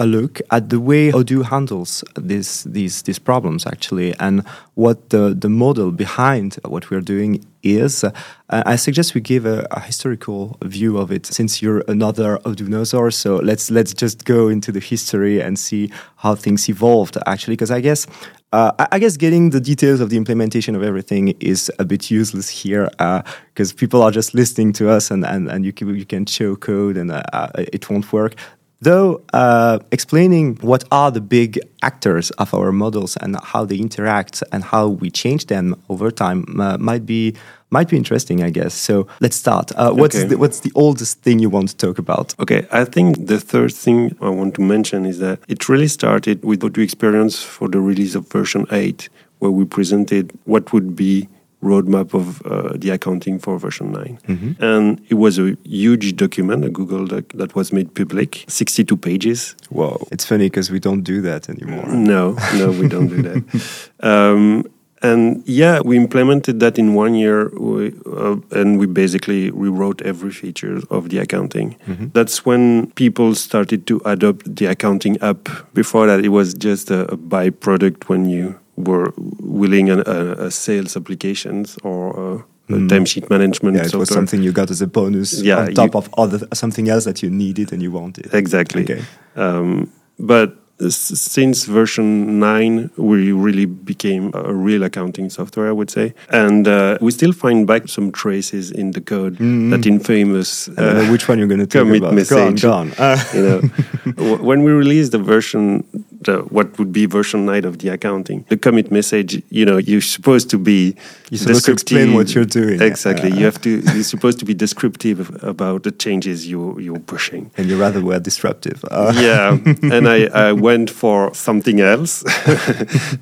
a 0.01 0.07
look 0.07 0.41
at 0.51 0.71
the 0.71 0.81
way 0.81 1.13
Odoo 1.13 1.45
handles 1.45 2.03
this, 2.15 2.65
these 2.65 3.03
these 3.03 3.19
problems 3.19 3.67
actually, 3.67 4.15
and 4.19 4.43
what 4.75 5.11
the 5.11 5.35
the 5.39 5.49
model 5.49 5.93
behind 5.93 6.59
what 6.65 6.91
we're 6.91 7.03
doing 7.03 7.45
is. 7.63 8.03
Uh, 8.03 8.13
I 8.49 8.77
suggest 8.77 9.15
we 9.15 9.21
give 9.21 9.45
a, 9.45 9.67
a, 9.71 9.81
historical 9.81 10.57
view 10.65 10.97
of 10.97 11.13
it, 11.13 11.27
since 11.27 11.61
you're 11.63 11.85
another 11.87 12.39
Odoonosaur. 12.39 13.13
So 13.13 13.37
let's 13.37 13.71
let's 13.71 13.95
just 13.95 14.25
go 14.25 14.49
into 14.49 14.73
the 14.73 14.81
history 14.81 15.41
and 15.41 15.59
see 15.59 15.93
how 16.17 16.35
things 16.35 16.69
evolved 16.69 17.19
actually, 17.27 17.57
because 17.57 17.71
I 17.71 17.81
guess 17.81 18.07
uh, 18.53 18.73
I 18.91 18.99
guess 18.99 19.17
getting 19.17 19.51
the 19.51 19.61
details 19.61 20.01
of 20.01 20.11
the 20.11 20.17
implementation 20.17 20.75
of 20.75 20.83
everything 20.83 21.29
is 21.41 21.71
a 21.79 21.85
bit 21.85 22.11
useless 22.11 22.49
here 22.49 22.91
because 22.99 23.73
uh, 23.73 23.77
people 23.77 24.03
are 24.03 24.11
just 24.11 24.35
listening 24.35 24.73
to 24.75 24.91
us 24.91 25.11
and, 25.13 25.25
and, 25.25 25.49
and 25.49 25.65
you, 25.65 25.73
can, 25.73 25.95
you 25.95 26.05
can 26.05 26.27
show 26.27 26.57
code 26.57 26.97
and 26.97 27.13
uh, 27.13 27.23
uh 27.33 27.51
it 27.57 27.89
won't 27.89 28.13
work. 28.13 28.35
Though 28.83 29.21
uh, 29.35 29.81
explaining 29.93 30.57
what 30.63 30.85
are 30.91 31.11
the 31.11 31.21
big 31.21 31.61
actors 31.83 32.31
of 32.33 32.55
our 32.55 32.73
models 32.73 33.17
and 33.19 33.37
how 33.43 33.67
they 33.67 33.77
interact 33.77 34.43
and 34.53 34.65
how 34.65 34.89
we 34.89 35.11
change 35.11 35.47
them 35.47 35.77
over 35.91 36.11
time 36.11 36.59
uh, 36.59 36.79
might 36.79 37.05
be 37.05 37.35
might 37.73 37.89
be 37.89 37.97
interesting, 37.97 38.43
I 38.43 38.51
guess. 38.51 38.75
So 38.75 39.07
let's 39.21 39.37
start. 39.37 39.71
Uh, 39.77 39.93
what's 39.93 40.17
okay. 40.17 40.29
the, 40.29 40.39
what's 40.39 40.61
the 40.61 40.73
oldest 40.75 41.21
thing 41.21 41.39
you 41.39 41.51
want 41.51 41.69
to 41.69 41.77
talk 41.77 41.99
about? 41.99 42.35
Okay, 42.41 42.67
I 42.73 42.85
think 42.85 43.27
the 43.27 43.39
third 43.39 43.73
thing 43.73 44.17
I 44.21 44.31
want 44.31 44.55
to 44.55 44.63
mention 44.63 45.07
is 45.07 45.19
that 45.19 45.41
it 45.47 45.69
really 45.69 45.87
started 45.87 46.43
with 46.43 46.63
what 46.63 46.77
we 46.77 46.83
experienced 46.83 47.45
for 47.45 47.69
the 47.69 47.81
release 47.81 48.15
of 48.15 48.27
version 48.29 48.67
eight, 48.73 49.09
where 49.39 49.53
we 49.53 49.65
presented 49.67 50.37
what 50.45 50.73
would 50.73 50.97
be 50.97 51.29
roadmap 51.63 52.15
of 52.15 52.43
uh, 52.47 52.73
the 52.77 52.91
accounting 52.91 53.39
for 53.39 53.59
version 53.59 53.93
9. 53.93 54.19
Mm-hmm. 54.29 54.63
And 54.63 55.01
it 55.09 55.15
was 55.15 55.39
a 55.39 55.57
huge 55.65 56.17
document, 56.17 56.65
a 56.65 56.71
Google 56.71 57.07
doc 57.07 57.25
that 57.35 57.55
was 57.55 57.73
made 57.73 57.95
public, 57.95 58.45
62 58.49 58.97
pages. 58.97 59.57
Whoa. 59.69 60.07
It's 60.11 60.25
funny 60.25 60.47
because 60.47 60.71
we 60.71 60.81
don't 60.81 61.03
do 61.03 61.21
that 61.23 61.49
anymore. 61.49 61.87
No, 61.87 62.37
no, 62.55 62.71
we 62.71 62.89
don't 62.89 63.09
do 63.09 63.23
that. 63.23 63.43
Um, 64.03 64.65
and 65.03 65.43
yeah, 65.47 65.81
we 65.85 65.97
implemented 65.97 66.61
that 66.61 66.79
in 66.79 66.95
one 66.95 67.15
year, 67.15 67.51
we, 67.59 67.95
uh, 68.07 68.37
and 68.51 68.79
we 68.79 68.87
basically 68.87 69.51
rewrote 69.51 70.03
every 70.03 70.31
feature 70.31 70.81
of 70.91 71.09
the 71.09 71.19
accounting. 71.19 71.77
Mm-hmm. 71.87 72.09
That's 72.13 72.45
when 72.45 72.91
people 72.93 73.35
started 73.35 73.87
to 73.87 74.01
adopt 74.05 74.57
the 74.57 74.67
accounting 74.67 75.19
app. 75.23 75.49
Before 75.73 76.07
that, 76.07 76.25
it 76.25 76.29
was 76.29 76.53
just 76.53 76.91
a, 76.91 77.11
a 77.13 77.17
byproduct 77.17 78.09
when 78.09 78.29
you 78.29 78.59
were 78.81 79.13
willing 79.17 79.91
a, 79.91 80.01
a 80.01 80.51
sales 80.51 80.97
applications 80.97 81.79
or 81.83 82.45
a, 82.69 82.73
mm. 82.73 82.89
timesheet 82.89 83.31
management. 83.31 83.77
Yeah, 83.77 83.83
it 83.83 83.85
software. 83.87 84.01
was 84.01 84.09
something 84.11 84.43
you 84.43 84.53
got 84.53 84.71
as 84.71 84.83
a 84.83 84.87
bonus 84.87 85.43
yeah, 85.43 85.61
on 85.61 85.75
top 85.75 85.95
you, 85.95 85.99
of 85.99 86.15
other 86.17 86.47
something 86.55 86.89
else 86.89 87.05
that 87.05 87.23
you 87.23 87.31
needed 87.31 87.73
and 87.73 87.83
you 87.83 87.91
wanted. 87.91 88.33
Exactly. 88.35 88.83
Okay. 88.83 89.03
Um, 89.37 89.91
but 90.19 90.57
since 90.89 91.65
version 91.65 92.39
9 92.39 92.91
we 92.97 93.33
really 93.33 93.67
became 93.67 94.31
a 94.35 94.55
real 94.55 94.83
accounting 94.83 95.29
software 95.29 95.69
i 95.69 95.73
would 95.73 95.91
say 95.91 96.15
and 96.31 96.67
uh, 96.67 96.97
we 97.01 97.11
still 97.11 97.33
find 97.33 97.67
back 97.67 97.89
some 97.89 98.11
traces 98.11 98.71
in 98.71 98.93
the 98.93 99.01
code 99.01 99.35
mm-hmm. 99.35 99.71
that 99.71 99.85
infamous 99.85 100.69
uh, 100.79 101.07
which 101.11 101.29
one 101.29 101.39
you're 101.39 101.49
going 101.49 101.61
to 101.61 101.67
commit 101.67 101.99
about 101.99 102.15
message 102.15 102.63
go 102.63 102.73
on, 102.73 102.89
go 102.91 102.99
on. 103.03 103.19
you 103.35 103.43
know 103.43 104.37
when 104.37 104.63
we 104.63 104.73
released 104.73 105.13
the 105.13 105.19
version 105.19 105.85
the, 106.21 106.39
what 106.51 106.79
would 106.79 106.93
be 106.93 107.07
version 107.07 107.47
9 107.47 107.65
of 107.65 107.79
the 107.79 107.89
accounting. 107.89 108.45
The 108.49 108.57
commit 108.57 108.91
message 108.91 109.43
you 109.51 109.65
know 109.65 109.79
you're 109.79 110.01
supposed 110.01 110.51
to 110.51 110.59
be 110.59 110.97
you're 111.31 111.39
supposed 111.39 111.65
to 111.67 111.73
explain 111.73 112.15
what 112.15 112.35
you're 112.35 112.45
doing. 112.45 112.81
Exactly. 112.81 113.31
You 113.31 113.45
have 113.45 113.61
to 113.63 113.81
you're 113.95 114.03
supposed 114.03 114.39
to 114.41 114.45
be 114.45 114.55
descriptive 114.55 115.43
about 115.43 115.83
the 115.83 115.91
changes 115.91 116.47
you 116.47 116.79
you're 116.79 116.99
pushing. 117.01 117.51
And 117.57 117.69
you 117.69 117.81
rather 117.81 118.01
were 118.01 118.19
disruptive. 118.19 118.85
Uh. 118.91 119.13
yeah. 119.17 119.59
And 119.95 120.09
I, 120.09 120.27
I 120.49 120.53
went 120.53 120.91
for 120.91 121.35
something 121.35 121.81
else. 121.81 122.25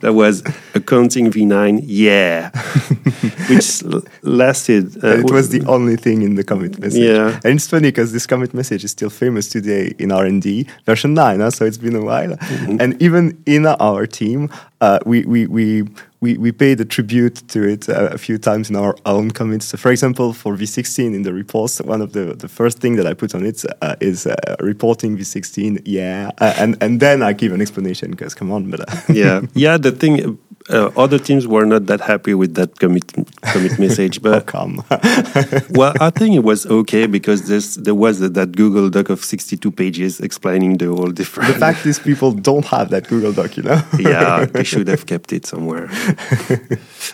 That 0.00 0.12
was 0.14 0.42
accounting 0.74 1.30
v9 1.30 1.80
yeah 1.84 2.50
which 3.48 3.82
lasted 4.22 5.04
uh, 5.04 5.18
it 5.18 5.30
was 5.30 5.48
the 5.50 5.64
only 5.66 5.96
thing 5.96 6.22
in 6.22 6.34
the 6.34 6.44
commit 6.44 6.78
message 6.78 7.02
yeah 7.02 7.40
and 7.44 7.54
it's 7.56 7.68
funny 7.68 7.88
because 7.88 8.12
this 8.12 8.26
commit 8.26 8.54
message 8.54 8.84
is 8.84 8.90
still 8.90 9.10
famous 9.10 9.48
today 9.48 9.94
in 9.98 10.12
r&d 10.12 10.66
version 10.86 11.14
9 11.14 11.40
huh? 11.40 11.50
so 11.50 11.64
it's 11.64 11.78
been 11.78 11.96
a 11.96 12.04
while 12.04 12.30
mm-hmm. 12.30 12.76
and 12.80 13.00
even 13.02 13.42
in 13.46 13.66
our 13.66 14.06
team 14.06 14.50
uh, 14.80 15.00
we, 15.04 15.24
we, 15.24 15.46
we 15.46 15.84
we, 16.20 16.36
we 16.36 16.52
paid 16.52 16.80
a 16.80 16.84
tribute 16.84 17.46
to 17.48 17.62
it 17.62 17.88
uh, 17.88 18.08
a 18.12 18.18
few 18.18 18.38
times 18.38 18.70
in 18.70 18.76
our 18.76 18.96
own 19.06 19.30
commits. 19.30 19.66
So 19.66 19.76
for 19.76 19.90
example, 19.90 20.32
for 20.32 20.56
V16 20.56 21.14
in 21.14 21.22
the 21.22 21.32
reports, 21.32 21.80
one 21.80 22.00
of 22.00 22.12
the, 22.12 22.34
the 22.34 22.48
first 22.48 22.80
thing 22.80 22.96
that 22.96 23.06
I 23.06 23.14
put 23.14 23.34
on 23.34 23.46
it 23.46 23.64
uh, 23.82 23.94
is 24.00 24.26
uh, 24.26 24.56
reporting 24.60 25.16
V16. 25.16 25.82
Yeah, 25.84 26.30
uh, 26.38 26.54
and 26.58 26.76
and 26.80 27.00
then 27.00 27.22
I 27.22 27.32
give 27.32 27.52
an 27.52 27.60
explanation 27.60 28.10
because 28.10 28.34
come 28.34 28.50
on, 28.50 28.70
but 28.70 28.80
uh, 28.80 29.00
yeah, 29.08 29.42
yeah. 29.54 29.78
The 29.78 29.92
thing 29.92 30.38
uh, 30.70 30.90
other 30.96 31.18
teams 31.18 31.46
were 31.46 31.64
not 31.64 31.86
that 31.86 32.00
happy 32.00 32.34
with 32.34 32.54
that 32.54 32.78
commit 32.78 33.12
commit 33.52 33.78
message. 33.84 34.20
But 34.22 34.46
come? 34.46 34.84
well, 35.70 35.94
I 36.00 36.10
think 36.10 36.34
it 36.34 36.44
was 36.44 36.66
okay 36.66 37.06
because 37.06 37.48
there's, 37.48 37.76
there 37.76 37.94
was 37.94 38.20
a, 38.20 38.28
that 38.30 38.52
Google 38.52 38.90
Doc 38.90 39.08
of 39.08 39.24
62 39.24 39.70
pages 39.70 40.20
explaining 40.20 40.78
the 40.78 40.86
whole 40.86 41.10
different. 41.10 41.52
The 41.52 41.58
fact 41.58 41.86
is, 41.86 41.98
people 41.98 42.32
don't 42.32 42.64
have 42.66 42.90
that 42.90 43.08
Google 43.08 43.32
Doc, 43.32 43.56
you 43.56 43.62
know. 43.62 43.82
yeah, 43.98 44.44
they 44.44 44.64
should 44.64 44.88
have 44.88 45.06
kept 45.06 45.32
it 45.32 45.46
somewhere. 45.46 45.88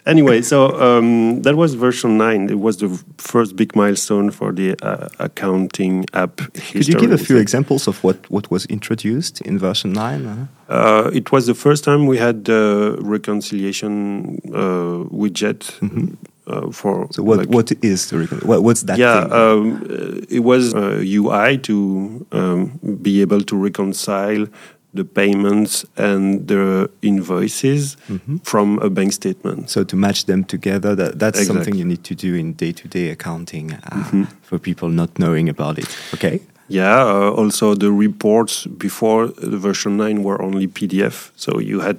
anyway, 0.07 0.43
so 0.43 0.81
um, 0.81 1.43
that 1.43 1.57
was 1.57 1.75
version 1.75 2.19
nine. 2.19 2.51
It 2.51 2.59
was 2.59 2.79
the 2.79 2.89
first 3.19 3.57
big 3.57 3.77
milestone 3.77 4.31
for 4.31 4.53
the 4.53 4.77
uh, 4.83 5.09
accounting 5.19 6.07
app. 6.13 6.41
History. 6.55 6.73
Could 6.73 6.89
you 6.89 7.01
give 7.01 7.13
a 7.13 7.19
few 7.19 7.37
examples 7.37 7.87
of 7.89 8.03
what 8.03 8.31
what 8.31 8.51
was 8.51 8.67
introduced 8.67 9.41
in 9.43 9.59
version 9.59 9.93
nine? 9.93 10.27
Uh-huh. 10.27 10.47
Uh, 10.69 11.11
it 11.13 11.31
was 11.31 11.47
the 11.47 11.55
first 11.55 11.85
time 11.85 12.07
we 12.07 12.19
had 12.19 12.45
the 12.45 12.97
reconciliation 13.01 14.39
uh, 14.55 15.05
widget. 15.11 15.79
Mm 15.81 15.91
-hmm. 15.91 16.09
Uh, 16.47 16.71
for 16.71 17.07
so 17.11 17.23
what 17.23 17.39
like, 17.39 17.49
what 17.49 17.73
is 17.83 18.09
the 18.11 18.27
what, 18.45 18.63
what's 18.63 18.83
that 18.83 18.99
yeah 18.99 19.25
um, 19.33 19.81
it 20.29 20.41
was 20.41 20.75
a 20.75 21.01
UI 21.01 21.57
to 21.57 22.27
um, 22.33 22.79
be 22.83 23.23
able 23.23 23.41
to 23.41 23.57
reconcile 23.57 24.47
the 24.93 25.05
payments 25.05 25.87
and 25.97 26.47
the 26.47 26.91
invoices 27.01 27.97
mm 28.09 28.21
-hmm. 28.21 28.39
from 28.43 28.79
a 28.79 28.89
bank 28.89 29.13
statement 29.13 29.71
so 29.71 29.85
to 29.85 29.97
match 29.97 30.25
them 30.25 30.45
together 30.45 30.97
that, 30.97 31.19
that's 31.19 31.41
exactly. 31.41 31.45
something 31.47 31.75
you 31.81 31.87
need 31.87 32.03
to 32.03 32.15
do 32.15 32.37
in 32.37 32.55
day-to-day 32.57 33.07
-day 33.09 33.13
accounting 33.13 33.71
uh, 33.73 33.97
mm 33.97 34.03
-hmm. 34.11 34.27
for 34.43 34.59
people 34.59 34.89
not 34.89 35.11
knowing 35.13 35.49
about 35.49 35.79
it 35.79 35.89
okay 36.15 36.41
yeah, 36.69 37.03
uh, 37.03 37.31
also 37.31 37.75
the 37.75 37.93
reports 37.93 38.67
before 38.67 39.29
the 39.29 39.59
version 39.59 39.97
9 39.97 40.23
were 40.23 40.41
only 40.41 40.67
PDF. 40.67 41.31
So 41.37 41.59
you 41.61 41.81
had 41.81 41.99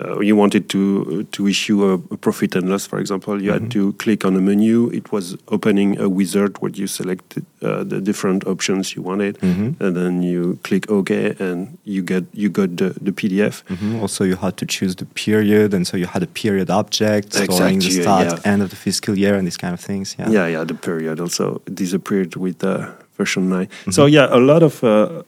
uh, 0.00 0.20
you 0.20 0.36
wanted 0.36 0.68
to 0.68 1.24
to 1.24 1.48
issue 1.48 1.84
a, 1.84 1.94
a, 1.94 2.16
profit 2.16 2.54
and 2.54 2.68
loss, 2.68 2.86
for 2.86 3.00
example, 3.00 3.34
you 3.34 3.40
mm 3.40 3.46
-hmm. 3.48 3.52
had 3.52 3.62
mm-hmm. 3.62 3.90
to 3.90 3.96
click 3.96 4.24
on 4.24 4.36
a 4.36 4.40
menu. 4.40 4.90
It 4.92 5.08
was 5.10 5.36
opening 5.46 5.98
a 5.98 6.06
wizard 6.08 6.52
where 6.60 6.72
you 6.74 6.86
selected 6.86 7.42
uh, 7.62 7.82
the 7.88 8.00
different 8.00 8.46
options 8.46 8.92
you 8.94 9.02
wanted, 9.04 9.36
mm 9.42 9.54
-hmm. 9.54 9.86
and 9.86 9.94
then 9.94 10.22
you 10.22 10.58
click 10.62 10.90
OK, 10.90 11.34
and 11.40 11.68
you 11.82 12.04
get 12.04 12.24
you 12.32 12.50
got 12.50 12.76
the, 12.76 12.92
the 13.04 13.12
PDF. 13.12 13.64
Mm 13.66 13.76
-hmm. 13.76 14.00
Also, 14.00 14.24
you 14.24 14.36
had 14.36 14.54
to 14.56 14.66
choose 14.66 14.94
the 14.94 15.06
period, 15.26 15.74
and 15.74 15.86
so 15.86 15.96
you 15.96 16.06
had 16.06 16.22
a 16.22 16.30
period 16.42 16.70
object 16.70 17.34
storing 17.34 17.80
the 17.80 17.90
start, 17.90 18.26
yeah. 18.30 18.52
end 18.52 18.62
of 18.62 18.68
the 18.68 18.76
fiscal 18.76 19.14
year, 19.18 19.34
and 19.34 19.42
these 19.42 19.58
kind 19.58 19.72
of 19.72 19.80
things. 19.80 20.14
Yeah, 20.18 20.32
yeah, 20.32 20.50
yeah. 20.50 20.66
The 20.66 20.74
period 20.74 21.20
also 21.20 21.60
disappeared 21.64 22.36
with 22.36 22.58
the 22.58 22.76
version 23.18 23.48
9. 23.48 23.66
Mm-hmm. 23.66 23.90
So, 23.90 24.06
yeah, 24.06 24.28
a 24.30 24.40
lot 24.40 24.62
of 24.62 24.82
uh, 24.82 25.22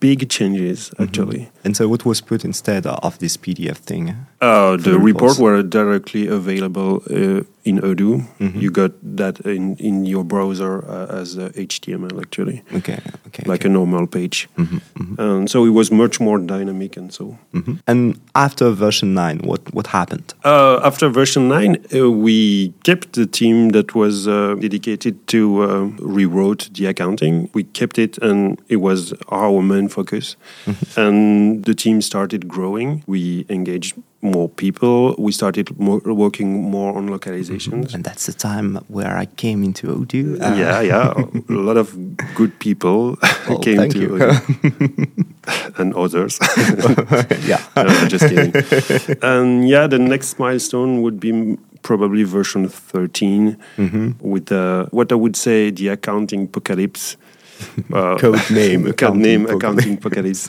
big 0.00 0.28
changes 0.28 0.90
mm-hmm. 0.90 1.02
actually. 1.04 1.38
Mm-hmm. 1.38 1.64
And 1.64 1.76
so, 1.76 1.88
what 1.88 2.04
was 2.04 2.20
put 2.20 2.44
instead 2.44 2.86
of 2.86 3.18
this 3.18 3.36
PDF 3.36 3.76
thing? 3.76 4.14
Uh, 4.40 4.76
the, 4.76 4.90
the 4.90 4.98
report 4.98 5.38
were 5.38 5.62
directly 5.62 6.26
available 6.26 7.02
uh, 7.10 7.42
in 7.64 7.80
Odoo. 7.80 8.26
Mm-hmm. 8.38 8.60
You 8.60 8.70
got 8.70 8.92
that 9.16 9.40
in, 9.40 9.76
in 9.76 10.04
your 10.04 10.24
browser 10.24 10.84
uh, 10.88 11.20
as 11.20 11.36
HTML 11.36 12.20
actually. 12.20 12.62
Okay, 12.74 13.00
okay. 13.26 13.42
Like 13.46 13.62
okay. 13.62 13.68
a 13.68 13.72
normal 13.72 14.06
page. 14.06 14.48
Mm-hmm, 14.56 14.76
mm-hmm. 14.76 15.20
And 15.20 15.50
so 15.50 15.64
it 15.64 15.70
was 15.70 15.90
much 15.90 16.20
more 16.20 16.38
dynamic 16.38 16.96
and 16.96 17.12
so. 17.12 17.38
Mm-hmm. 17.54 17.74
And 17.86 18.20
after 18.34 18.70
version 18.70 19.14
9, 19.14 19.38
what, 19.38 19.72
what 19.74 19.86
happened? 19.88 20.34
Uh, 20.44 20.80
after 20.84 21.08
version 21.08 21.48
9, 21.48 21.86
uh, 21.94 22.10
we 22.10 22.74
kept 22.84 23.14
the 23.14 23.26
team 23.26 23.70
that 23.70 23.94
was 23.94 24.28
uh, 24.28 24.54
dedicated 24.56 25.26
to 25.28 25.62
uh, 25.62 25.84
rewrote 25.98 26.68
the 26.74 26.86
accounting. 26.86 27.50
We 27.54 27.64
kept 27.64 27.98
it 27.98 28.18
and 28.18 28.60
it 28.68 28.76
was 28.76 29.14
our 29.28 29.62
main 29.62 29.88
focus. 29.88 30.36
Mm-hmm. 30.66 31.00
And 31.00 31.64
the 31.64 31.74
team 31.74 32.02
started 32.02 32.46
growing. 32.46 33.02
We 33.06 33.46
engaged 33.48 33.94
more 34.24 34.48
people. 34.48 35.14
We 35.18 35.30
started 35.32 35.78
more, 35.78 36.00
working 36.04 36.62
more 36.62 36.96
on 36.96 37.08
localizations. 37.08 37.94
And 37.94 38.02
that's 38.02 38.26
the 38.26 38.32
time 38.32 38.76
where 38.88 39.16
I 39.16 39.26
came 39.26 39.62
into 39.62 39.88
Odoo. 39.88 40.40
Uh. 40.40 40.54
Yeah, 40.54 40.80
yeah. 40.80 41.12
a 41.48 41.52
lot 41.52 41.76
of 41.76 41.94
good 42.34 42.58
people 42.58 43.16
well, 43.48 43.58
came 43.62 43.88
to 43.90 44.08
Odoo. 44.08 45.78
and 45.78 45.94
others. 45.94 46.38
yeah. 47.46 47.62
No, 47.76 48.08
just 48.08 48.28
kidding. 48.28 49.18
and 49.22 49.68
yeah, 49.68 49.86
the 49.86 49.98
next 49.98 50.38
milestone 50.38 51.02
would 51.02 51.20
be 51.20 51.58
probably 51.82 52.22
version 52.24 52.66
13 52.68 53.58
mm-hmm. 53.76 54.10
with 54.18 54.50
uh, 54.50 54.86
what 54.86 55.12
I 55.12 55.14
would 55.14 55.36
say 55.36 55.70
the 55.70 55.88
accounting 55.88 56.44
apocalypse. 56.44 57.16
Uh, 57.92 58.18
code 58.18 58.50
name, 58.50 58.92
code 58.94 59.16
name, 59.16 59.46
accounting 59.46 59.94
apocalypse, 59.94 60.48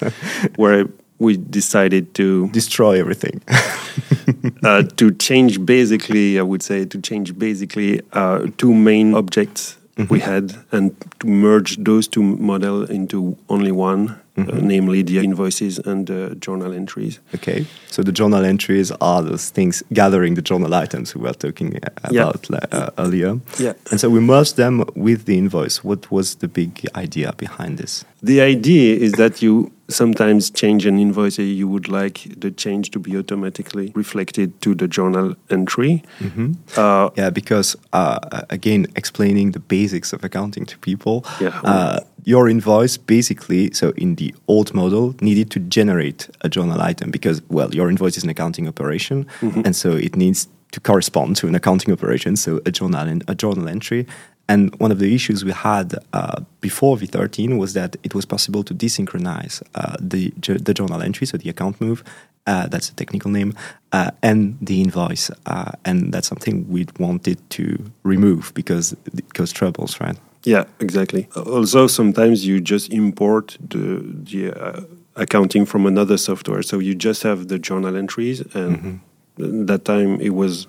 where 0.55 0.87
we 1.19 1.37
decided 1.37 2.13
to 2.15 2.49
destroy 2.49 2.99
everything. 2.99 3.41
uh, 4.63 4.83
to 4.97 5.11
change 5.11 5.65
basically, 5.65 6.39
I 6.39 6.41
would 6.41 6.61
say, 6.61 6.85
to 6.85 7.01
change 7.01 7.37
basically 7.37 8.01
uh, 8.13 8.47
two 8.57 8.73
main 8.73 9.13
objects 9.13 9.77
mm 9.97 10.05
-hmm. 10.05 10.11
we 10.13 10.19
had 10.19 10.55
and 10.71 10.91
to 11.19 11.27
merge 11.27 11.83
those 11.83 12.09
two 12.09 12.23
models 12.23 12.89
into 12.89 13.37
only 13.47 13.71
one 13.71 14.15
mm-hmm. 14.35 14.57
uh, 14.57 14.61
namely 14.61 15.01
the 15.01 15.19
invoices 15.19 15.79
and 15.79 16.07
the 16.07 16.35
journal 16.39 16.73
entries. 16.73 17.19
Okay, 17.33 17.65
so 17.87 18.03
the 18.03 18.11
journal 18.11 18.43
entries 18.43 18.91
are 19.01 19.21
those 19.21 19.49
things 19.49 19.83
gathering 19.93 20.35
the 20.35 20.41
journal 20.41 20.73
items 20.73 21.15
we 21.15 21.21
were 21.21 21.33
talking 21.33 21.77
about 22.03 22.47
yeah. 22.49 22.59
uh, 22.71 22.89
earlier. 22.97 23.39
Yeah. 23.59 23.73
And 23.91 23.99
so 23.99 24.09
we 24.09 24.19
merged 24.19 24.57
them 24.57 24.83
with 24.95 25.25
the 25.25 25.37
invoice. 25.37 25.83
What 25.83 26.11
was 26.11 26.35
the 26.35 26.47
big 26.47 26.87
idea 26.95 27.33
behind 27.33 27.77
this? 27.77 28.05
The 28.21 28.41
idea 28.41 28.95
is 28.97 29.13
that 29.13 29.41
you 29.41 29.71
sometimes 29.87 30.49
change 30.49 30.85
an 30.85 30.97
invoice 30.97 31.37
you 31.37 31.67
would 31.67 31.87
like 31.87 32.27
the 32.39 32.49
change 32.49 32.89
to 32.91 32.99
be 32.99 33.15
automatically 33.15 33.91
reflected 33.93 34.59
to 34.61 34.73
the 34.73 34.87
journal 34.87 35.35
entry 35.51 36.03
mm-hmm. 36.19 36.53
uh, 36.75 37.09
yeah 37.15 37.29
because 37.29 37.75
uh, 37.93 38.41
again 38.49 38.87
explaining 38.95 39.51
the 39.51 39.59
basics 39.59 40.11
of 40.11 40.23
accounting 40.23 40.65
to 40.65 40.75
people 40.79 41.23
yeah. 41.39 41.99
Your 42.25 42.49
invoice 42.49 42.97
basically 42.97 43.71
so 43.73 43.93
in 43.95 44.15
the 44.15 44.33
old 44.47 44.73
model 44.73 45.15
needed 45.21 45.51
to 45.51 45.59
generate 45.59 46.29
a 46.41 46.49
journal 46.49 46.81
item 46.81 47.11
because 47.11 47.41
well 47.49 47.73
your 47.73 47.89
invoice 47.89 48.17
is 48.17 48.23
an 48.23 48.29
accounting 48.29 48.67
operation 48.67 49.25
mm-hmm. 49.41 49.61
and 49.63 49.75
so 49.75 49.91
it 49.91 50.15
needs 50.15 50.47
to 50.71 50.79
correspond 50.79 51.35
to 51.37 51.47
an 51.47 51.55
accounting 51.55 51.93
operation 51.93 52.35
so 52.35 52.59
a 52.65 52.71
journal 52.71 53.21
a 53.27 53.35
journal 53.35 53.69
entry 53.69 54.07
and 54.47 54.75
one 54.79 54.91
of 54.91 54.99
the 54.99 55.13
issues 55.15 55.43
we 55.43 55.51
had 55.51 55.95
uh, 56.13 56.41
before 56.61 56.97
V13 56.97 57.57
was 57.57 57.73
that 57.73 57.95
it 58.03 58.13
was 58.13 58.25
possible 58.25 58.63
to 58.63 58.73
desynchronize 58.73 59.63
uh, 59.73 59.95
the, 59.99 60.29
the 60.37 60.73
journal 60.73 61.01
entry, 61.01 61.25
so 61.25 61.37
the 61.37 61.49
account 61.49 61.81
move, 61.81 62.03
uh, 62.45 62.67
that's 62.67 62.89
a 62.89 62.93
technical 62.93 63.31
name, 63.31 63.55
uh, 63.91 64.11
and 64.21 64.57
the 64.61 64.81
invoice. 64.81 65.31
Uh, 65.47 65.71
and 65.83 66.13
that's 66.13 66.27
something 66.27 66.69
we 66.69 66.85
wanted 66.99 67.37
to 67.49 67.91
remove 68.03 68.53
because 68.53 68.95
it 69.17 69.33
caused 69.33 69.55
troubles, 69.55 69.99
right? 69.99 70.17
Yeah, 70.45 70.65
exactly. 70.79 71.27
Also, 71.35 71.87
sometimes 71.87 72.45
you 72.45 72.61
just 72.61 72.93
import 72.93 73.57
the, 73.59 74.01
the 74.03 74.53
uh, 74.53 74.81
accounting 75.15 75.65
from 75.65 75.85
another 75.85 76.17
software. 76.17 76.61
So 76.61 76.79
you 76.79 76.93
just 76.93 77.23
have 77.23 77.47
the 77.47 77.57
journal 77.57 77.95
entries, 77.97 78.41
and 78.53 79.01
mm-hmm. 79.37 79.65
that 79.65 79.85
time 79.85 80.21
it 80.21 80.35
was 80.35 80.67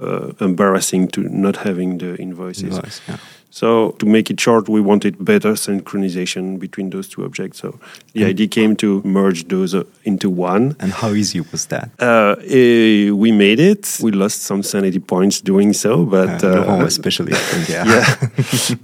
uh, 0.00 0.32
embarrassing 0.40 1.08
to 1.08 1.22
not 1.22 1.56
having 1.56 1.98
the 1.98 2.16
invoices. 2.16 2.76
Invoice, 2.76 3.00
yeah. 3.08 3.16
So 3.56 3.92
to 3.92 4.04
make 4.04 4.30
it 4.30 4.38
short, 4.38 4.68
we 4.68 4.82
wanted 4.82 5.24
better 5.24 5.52
synchronization 5.52 6.58
between 6.58 6.90
those 6.90 7.08
two 7.08 7.24
objects. 7.24 7.60
So 7.60 7.80
the 8.12 8.24
and 8.24 8.28
idea 8.28 8.48
came 8.48 8.76
to 8.76 9.00
merge 9.02 9.48
those 9.48 9.74
uh, 9.74 9.84
into 10.04 10.28
one. 10.28 10.76
And 10.78 10.92
how 10.92 11.12
easy 11.12 11.40
was 11.40 11.64
that? 11.68 11.88
Uh, 11.98 12.36
eh, 12.42 13.10
we 13.12 13.32
made 13.32 13.58
it. 13.58 13.98
We 14.02 14.12
lost 14.12 14.42
some 14.42 14.62
sanity 14.62 14.98
points 14.98 15.40
doing 15.40 15.72
so, 15.72 16.04
but 16.04 16.44
uh, 16.44 16.84
especially, 16.84 17.32
yeah, 17.66 18.18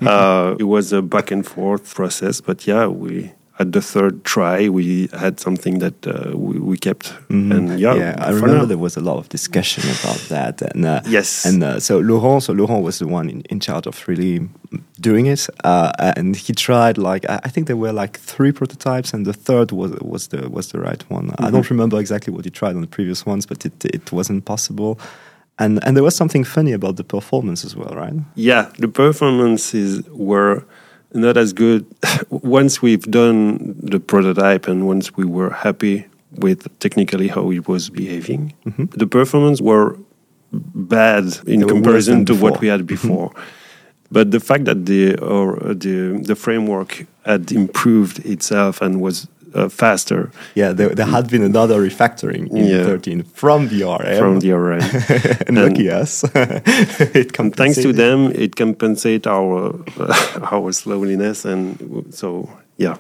yeah. 0.00 0.11
Uh, 0.11 0.57
it 0.59 0.64
was 0.64 0.91
a 0.95 1.02
back 1.02 1.31
and 1.31 1.47
forth 1.47 1.95
process. 1.95 2.41
But 2.41 2.67
yeah, 2.67 2.87
we 2.87 3.31
at 3.62 3.73
the 3.73 3.81
third 3.81 4.25
try, 4.25 4.69
we 4.69 5.09
had 5.12 5.38
something 5.38 5.78
that 5.78 6.07
uh, 6.07 6.37
we, 6.37 6.59
we, 6.59 6.76
kept. 6.76 7.07
Mm-hmm. 7.28 7.52
And 7.52 7.81
yeah, 7.81 7.95
yeah 7.95 8.14
I 8.19 8.31
remember 8.31 8.59
now. 8.59 8.64
there 8.64 8.78
was 8.78 8.97
a 8.97 9.00
lot 9.00 9.19
of 9.19 9.28
discussion 9.28 9.85
about 10.00 10.21
that. 10.28 10.61
And 10.62 10.85
uh, 10.85 11.00
yes, 11.07 11.45
and 11.45 11.62
uh, 11.62 11.81
so 11.81 11.99
Laurent, 12.00 12.42
so 12.42 12.52
Laurent 12.52 12.83
was 12.83 12.99
the 12.99 13.07
one 13.07 13.31
in, 13.31 13.40
in 13.42 13.61
charge 13.61 13.87
of 13.87 13.97
really 14.09 14.49
doing 15.00 15.26
it, 15.26 15.49
uh, 15.64 15.92
and 16.16 16.37
he 16.37 16.52
tried 16.52 16.99
like 16.99 17.25
I 17.28 17.49
think 17.52 17.66
there 17.69 17.76
were 17.76 17.92
like 17.92 18.19
three 18.19 18.52
prototypes, 18.52 19.14
and 19.14 19.25
the 19.25 19.33
third 19.33 19.71
was 19.71 19.92
was 20.00 20.28
the 20.28 20.49
was 20.50 20.73
the 20.73 20.81
right 20.81 21.02
one. 21.09 21.28
Mm-hmm. 21.28 21.45
I 21.45 21.50
don't 21.50 21.71
remember 21.71 22.00
exactly 22.00 22.33
what 22.35 22.45
he 22.45 22.50
tried 22.50 22.75
on 22.75 22.83
the 22.83 22.95
previous 22.97 23.25
ones, 23.25 23.47
but 23.47 23.64
it 23.64 23.85
it 23.85 24.12
wasn't 24.12 24.45
possible. 24.45 24.99
And 25.59 25.78
and 25.85 25.97
there 25.97 26.04
was 26.04 26.16
something 26.16 26.45
funny 26.45 26.73
about 26.73 26.97
the 26.97 27.04
performance 27.04 27.64
as 27.64 27.76
well, 27.76 27.95
right? 27.95 28.14
Yeah, 28.35 28.71
the 28.78 28.88
performances 28.88 30.02
were 30.11 30.64
not 31.14 31.37
as 31.37 31.52
good. 31.52 31.87
once 32.31 32.83
we've 32.83 33.02
done 33.02 33.75
the 33.78 34.00
prototype 34.00 34.69
and 34.69 34.87
once 34.87 35.16
we 35.16 35.25
were 35.25 35.50
happy 35.50 36.07
with 36.33 36.78
technically 36.78 37.28
how 37.28 37.50
it 37.50 37.69
was 37.69 37.90
behaving, 37.90 38.54
mm-hmm. 38.66 38.85
the 38.87 39.07
performance 39.07 39.61
were 39.61 39.99
bad 40.52 41.25
in 41.47 41.61
they 41.61 41.66
comparison 41.66 42.25
to 42.26 42.35
what 42.35 42.61
we 42.61 42.69
had 42.69 42.81
mm-hmm. 42.81 42.87
before. 42.87 43.31
Mm-hmm. 43.31 43.42
But 44.11 44.31
the 44.31 44.40
fact 44.40 44.66
that 44.66 44.85
the 44.85 45.19
or 45.19 45.57
the 45.57 46.21
the 46.23 46.37
framework 46.37 47.07
had 47.25 47.50
improved 47.50 48.19
itself 48.26 48.83
and 48.83 49.00
was 49.00 49.26
uh, 49.55 49.69
faster. 49.69 50.31
Yeah, 50.55 50.73
there, 50.73 50.91
there, 50.91 51.07
had 51.07 51.29
been 51.31 51.43
another 51.43 51.81
refactoring 51.81 52.51
in 52.51 52.67
yeah. 52.67 52.85
13 52.85 53.23
from 53.25 53.69
the 53.69 53.85
ORM. 53.85 54.19
From 54.19 54.41
the 54.41 54.53
ORM. 54.53 54.81
and, 54.83 55.49
and 55.49 55.57
lucky 55.57 55.91
us. 55.91 56.25
it 56.35 57.37
thanks 57.57 57.83
to 57.83 57.93
them, 57.93 58.33
it 58.33 58.57
compensates 58.57 59.27
our, 59.27 59.85
uh, 59.99 60.41
our 60.53 60.73
slowness. 60.73 61.45
And 61.45 62.15
so, 62.15 62.49
yeah, 62.77 62.97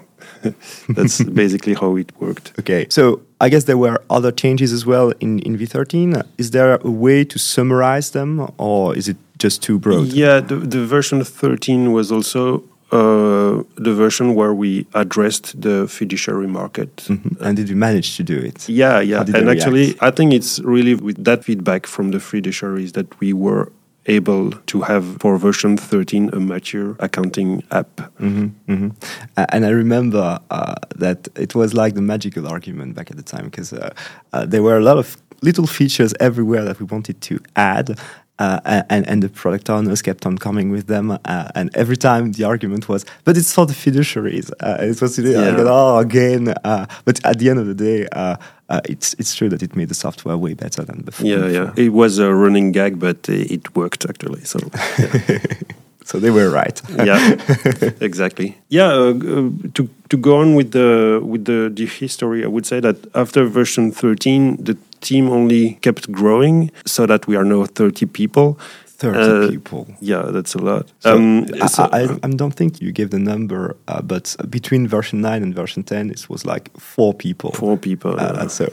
that's 0.88 1.22
basically 1.22 1.74
how 1.74 1.96
it 1.96 2.12
worked. 2.20 2.52
Okay, 2.58 2.86
so 2.88 3.22
I 3.40 3.48
guess 3.48 3.64
there 3.64 3.78
were 3.78 4.02
other 4.10 4.32
changes 4.32 4.72
as 4.72 4.86
well 4.86 5.12
in, 5.20 5.38
in 5.40 5.56
V13. 5.56 6.24
Is 6.38 6.50
there 6.50 6.78
a 6.82 6.90
way 6.90 7.24
to 7.24 7.38
summarize 7.38 8.10
them, 8.10 8.50
or 8.58 8.96
is 8.96 9.08
it 9.08 9.16
just 9.38 9.62
too 9.62 9.78
broad? 9.78 10.08
Yeah, 10.08 10.40
the, 10.40 10.56
the 10.56 10.86
version 10.86 11.22
13 11.24 11.92
was 11.92 12.12
also 12.12 12.64
uh, 12.92 13.62
the 13.76 13.94
version 13.94 14.34
where 14.34 14.52
we 14.52 14.86
addressed 14.92 15.58
the 15.60 15.88
fiduciary 15.88 16.46
market. 16.46 16.94
Mm-hmm. 16.96 17.42
And 17.42 17.56
did 17.56 17.68
you 17.68 17.76
manage 17.76 18.16
to 18.18 18.22
do 18.22 18.36
it? 18.36 18.68
Yeah, 18.68 19.00
yeah. 19.00 19.24
And 19.34 19.48
actually? 19.48 19.96
I 20.00 20.10
think 20.10 20.34
it's 20.34 20.60
really 20.60 20.94
with 20.94 21.24
that 21.24 21.42
feedback 21.44 21.86
from 21.86 22.10
the 22.10 22.18
fiduciaries 22.18 22.92
that 22.92 23.18
we 23.18 23.32
were 23.32 23.72
able 24.06 24.50
to 24.50 24.80
have 24.82 25.16
for 25.20 25.38
version 25.38 25.76
13 25.76 26.30
a 26.32 26.40
mature 26.40 26.96
accounting 26.98 27.62
app. 27.70 27.96
Mm-hmm, 27.96 28.48
mm-hmm. 28.68 28.88
Uh, 29.36 29.46
and 29.50 29.64
I 29.64 29.70
remember 29.70 30.38
uh, 30.50 30.74
that 30.96 31.28
it 31.36 31.54
was 31.54 31.72
like 31.72 31.94
the 31.94 32.02
magical 32.02 32.46
argument 32.46 32.94
back 32.94 33.10
at 33.10 33.16
the 33.16 33.22
time 33.22 33.44
because 33.44 33.72
uh, 33.72 33.94
uh, 34.32 34.44
there 34.44 34.62
were 34.62 34.76
a 34.76 34.82
lot 34.82 34.98
of 34.98 35.16
little 35.40 35.66
features 35.66 36.14
everywhere 36.20 36.64
that 36.64 36.78
we 36.78 36.86
wanted 36.86 37.20
to 37.22 37.40
add 37.56 37.98
uh, 38.42 38.82
and 38.90 39.06
and 39.08 39.22
the 39.22 39.28
product 39.28 39.70
owners 39.70 40.02
kept 40.02 40.26
on 40.26 40.36
coming 40.36 40.70
with 40.70 40.86
them, 40.86 41.10
uh, 41.10 41.58
and 41.58 41.66
every 41.76 41.96
time 41.96 42.32
the 42.32 42.44
argument 42.44 42.88
was, 42.88 43.04
"But 43.24 43.36
it's 43.36 43.52
for 43.54 43.66
the 43.66 43.74
fiduciaries." 43.74 44.50
Uh, 44.60 44.90
it 44.90 45.00
was 45.00 45.18
yeah. 45.18 45.54
oh 45.58 45.98
again. 45.98 46.44
Uh, 46.64 46.86
but 47.04 47.24
at 47.24 47.38
the 47.38 47.50
end 47.50 47.58
of 47.60 47.66
the 47.66 47.74
day, 47.74 48.08
uh, 48.12 48.36
uh, 48.68 48.80
it's 48.92 49.14
it's 49.20 49.34
true 49.34 49.48
that 49.48 49.62
it 49.62 49.76
made 49.76 49.88
the 49.88 49.94
software 49.94 50.36
way 50.36 50.54
better 50.54 50.82
than 50.84 51.02
before. 51.02 51.26
Yeah, 51.26 51.46
yeah. 51.58 51.72
It 51.76 51.92
was 51.92 52.18
a 52.18 52.34
running 52.34 52.72
gag, 52.72 52.98
but 52.98 53.28
it 53.28 53.76
worked 53.76 54.04
actually. 54.10 54.44
So. 54.44 54.58
Yeah. 54.98 55.38
so 56.04 56.18
they 56.18 56.30
were 56.30 56.50
right. 56.50 56.82
yeah, 57.10 57.36
exactly. 58.00 58.48
Yeah, 58.68 59.12
to 59.76 59.82
to 60.08 60.16
go 60.16 60.32
on 60.42 60.56
with 60.58 60.70
the 60.72 61.20
with 61.32 61.44
the, 61.44 61.70
the 61.72 61.86
history, 61.86 62.42
I 62.44 62.48
would 62.48 62.66
say 62.66 62.80
that 62.80 62.96
after 63.14 63.44
version 63.44 63.92
13, 63.92 64.64
the 64.64 64.76
team 65.02 65.28
only 65.28 65.74
kept 65.82 66.10
growing 66.10 66.70
so 66.86 67.06
that 67.06 67.26
we 67.26 67.36
are 67.36 67.44
now 67.44 67.64
30 67.64 68.06
people. 68.06 68.58
30 69.02 69.18
uh, 69.18 69.50
people. 69.50 69.88
Yeah, 70.00 70.22
that's 70.30 70.54
a 70.54 70.58
lot. 70.58 70.92
So 71.00 71.16
um, 71.16 71.46
I, 71.60 71.66
so 71.66 71.88
I, 71.92 72.02
I, 72.22 72.28
don't 72.28 72.52
think 72.52 72.80
you 72.80 72.92
gave 72.92 73.10
the 73.10 73.18
number, 73.18 73.76
uh, 73.88 74.00
but 74.00 74.36
between 74.48 74.86
version 74.86 75.20
9 75.20 75.42
and 75.42 75.52
version 75.54 75.82
10, 75.82 76.10
it 76.10 76.28
was 76.28 76.46
like 76.46 76.70
four 76.78 77.12
people. 77.12 77.50
Four 77.50 77.76
people. 77.76 78.14
Uh, 78.18 78.46
so, 78.46 78.68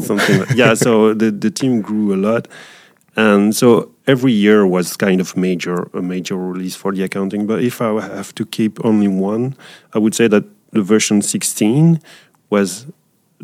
something 0.00 0.38
like, 0.40 0.50
yeah, 0.54 0.74
so 0.74 1.12
the, 1.20 1.32
the 1.32 1.50
team 1.50 1.80
grew 1.82 2.14
a 2.14 2.18
lot. 2.18 2.46
And 3.16 3.54
so 3.54 3.90
every 4.06 4.32
year 4.32 4.66
was 4.66 4.96
kind 4.96 5.20
of 5.20 5.36
major 5.36 5.88
a 5.92 6.02
major 6.02 6.36
release 6.36 6.76
for 6.76 6.92
the 6.92 7.02
accounting. 7.02 7.46
But 7.46 7.62
if 7.62 7.80
I 7.80 8.00
have 8.00 8.34
to 8.36 8.46
keep 8.46 8.84
only 8.84 9.08
one, 9.08 9.56
I 9.92 9.98
would 9.98 10.14
say 10.14 10.28
that 10.28 10.44
the 10.70 10.82
version 10.82 11.22
16 11.22 12.00
was 12.50 12.86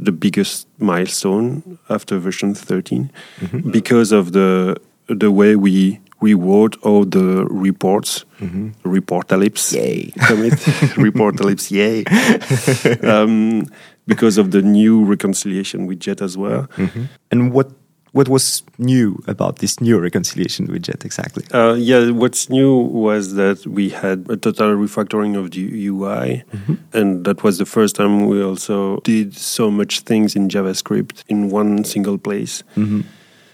the 0.01 0.13
biggest 0.13 0.67
milestone 0.79 1.79
after 1.89 2.19
version 2.19 2.55
13 2.55 3.11
mm-hmm. 3.41 3.71
because 3.71 4.13
of 4.13 4.33
the 4.33 4.77
the 5.09 5.31
way 5.31 5.57
we 5.57 6.01
reward 6.21 6.77
all 6.83 7.05
the 7.05 7.47
reports, 7.47 8.25
mm-hmm. 8.41 8.71
reportalypse, 8.85 9.73
yay, 9.73 10.13
commit 10.27 10.53
reportalypse, 11.07 11.71
yay, 11.71 12.05
um, 13.11 13.67
because 14.07 14.39
of 14.39 14.51
the 14.51 14.63
new 14.63 15.05
reconciliation 15.05 15.89
widget 15.89 16.23
as 16.23 16.37
well. 16.37 16.69
Mm-hmm. 16.77 17.05
And 17.31 17.53
what 17.53 17.73
what 18.13 18.29
was 18.29 18.63
new 18.79 19.23
about 19.27 19.57
this 19.57 19.81
new 19.81 19.99
reconciliation 19.99 20.67
widget 20.67 21.05
exactly? 21.05 21.45
Uh, 21.53 21.75
yeah, 21.75 22.11
what's 22.11 22.49
new 22.49 22.77
was 22.77 23.35
that 23.35 23.67
we 23.67 23.91
had 23.91 24.27
a 24.29 24.37
total 24.37 24.75
refactoring 24.75 25.37
of 25.37 25.51
the 25.53 25.87
UI, 25.87 26.43
mm-hmm. 26.53 26.75
and 26.93 27.25
that 27.25 27.43
was 27.45 27.59
the 27.59 27.67
first 27.67 27.97
time 27.97 28.27
we 28.27 28.43
also 28.43 29.01
did 29.01 29.37
so 29.37 29.71
much 29.71 30.01
things 30.01 30.35
in 30.35 30.49
JavaScript 30.49 31.25
in 31.29 31.51
one 31.51 31.85
single 31.85 32.19
place. 32.19 32.63
Mm-hmm. 32.77 33.03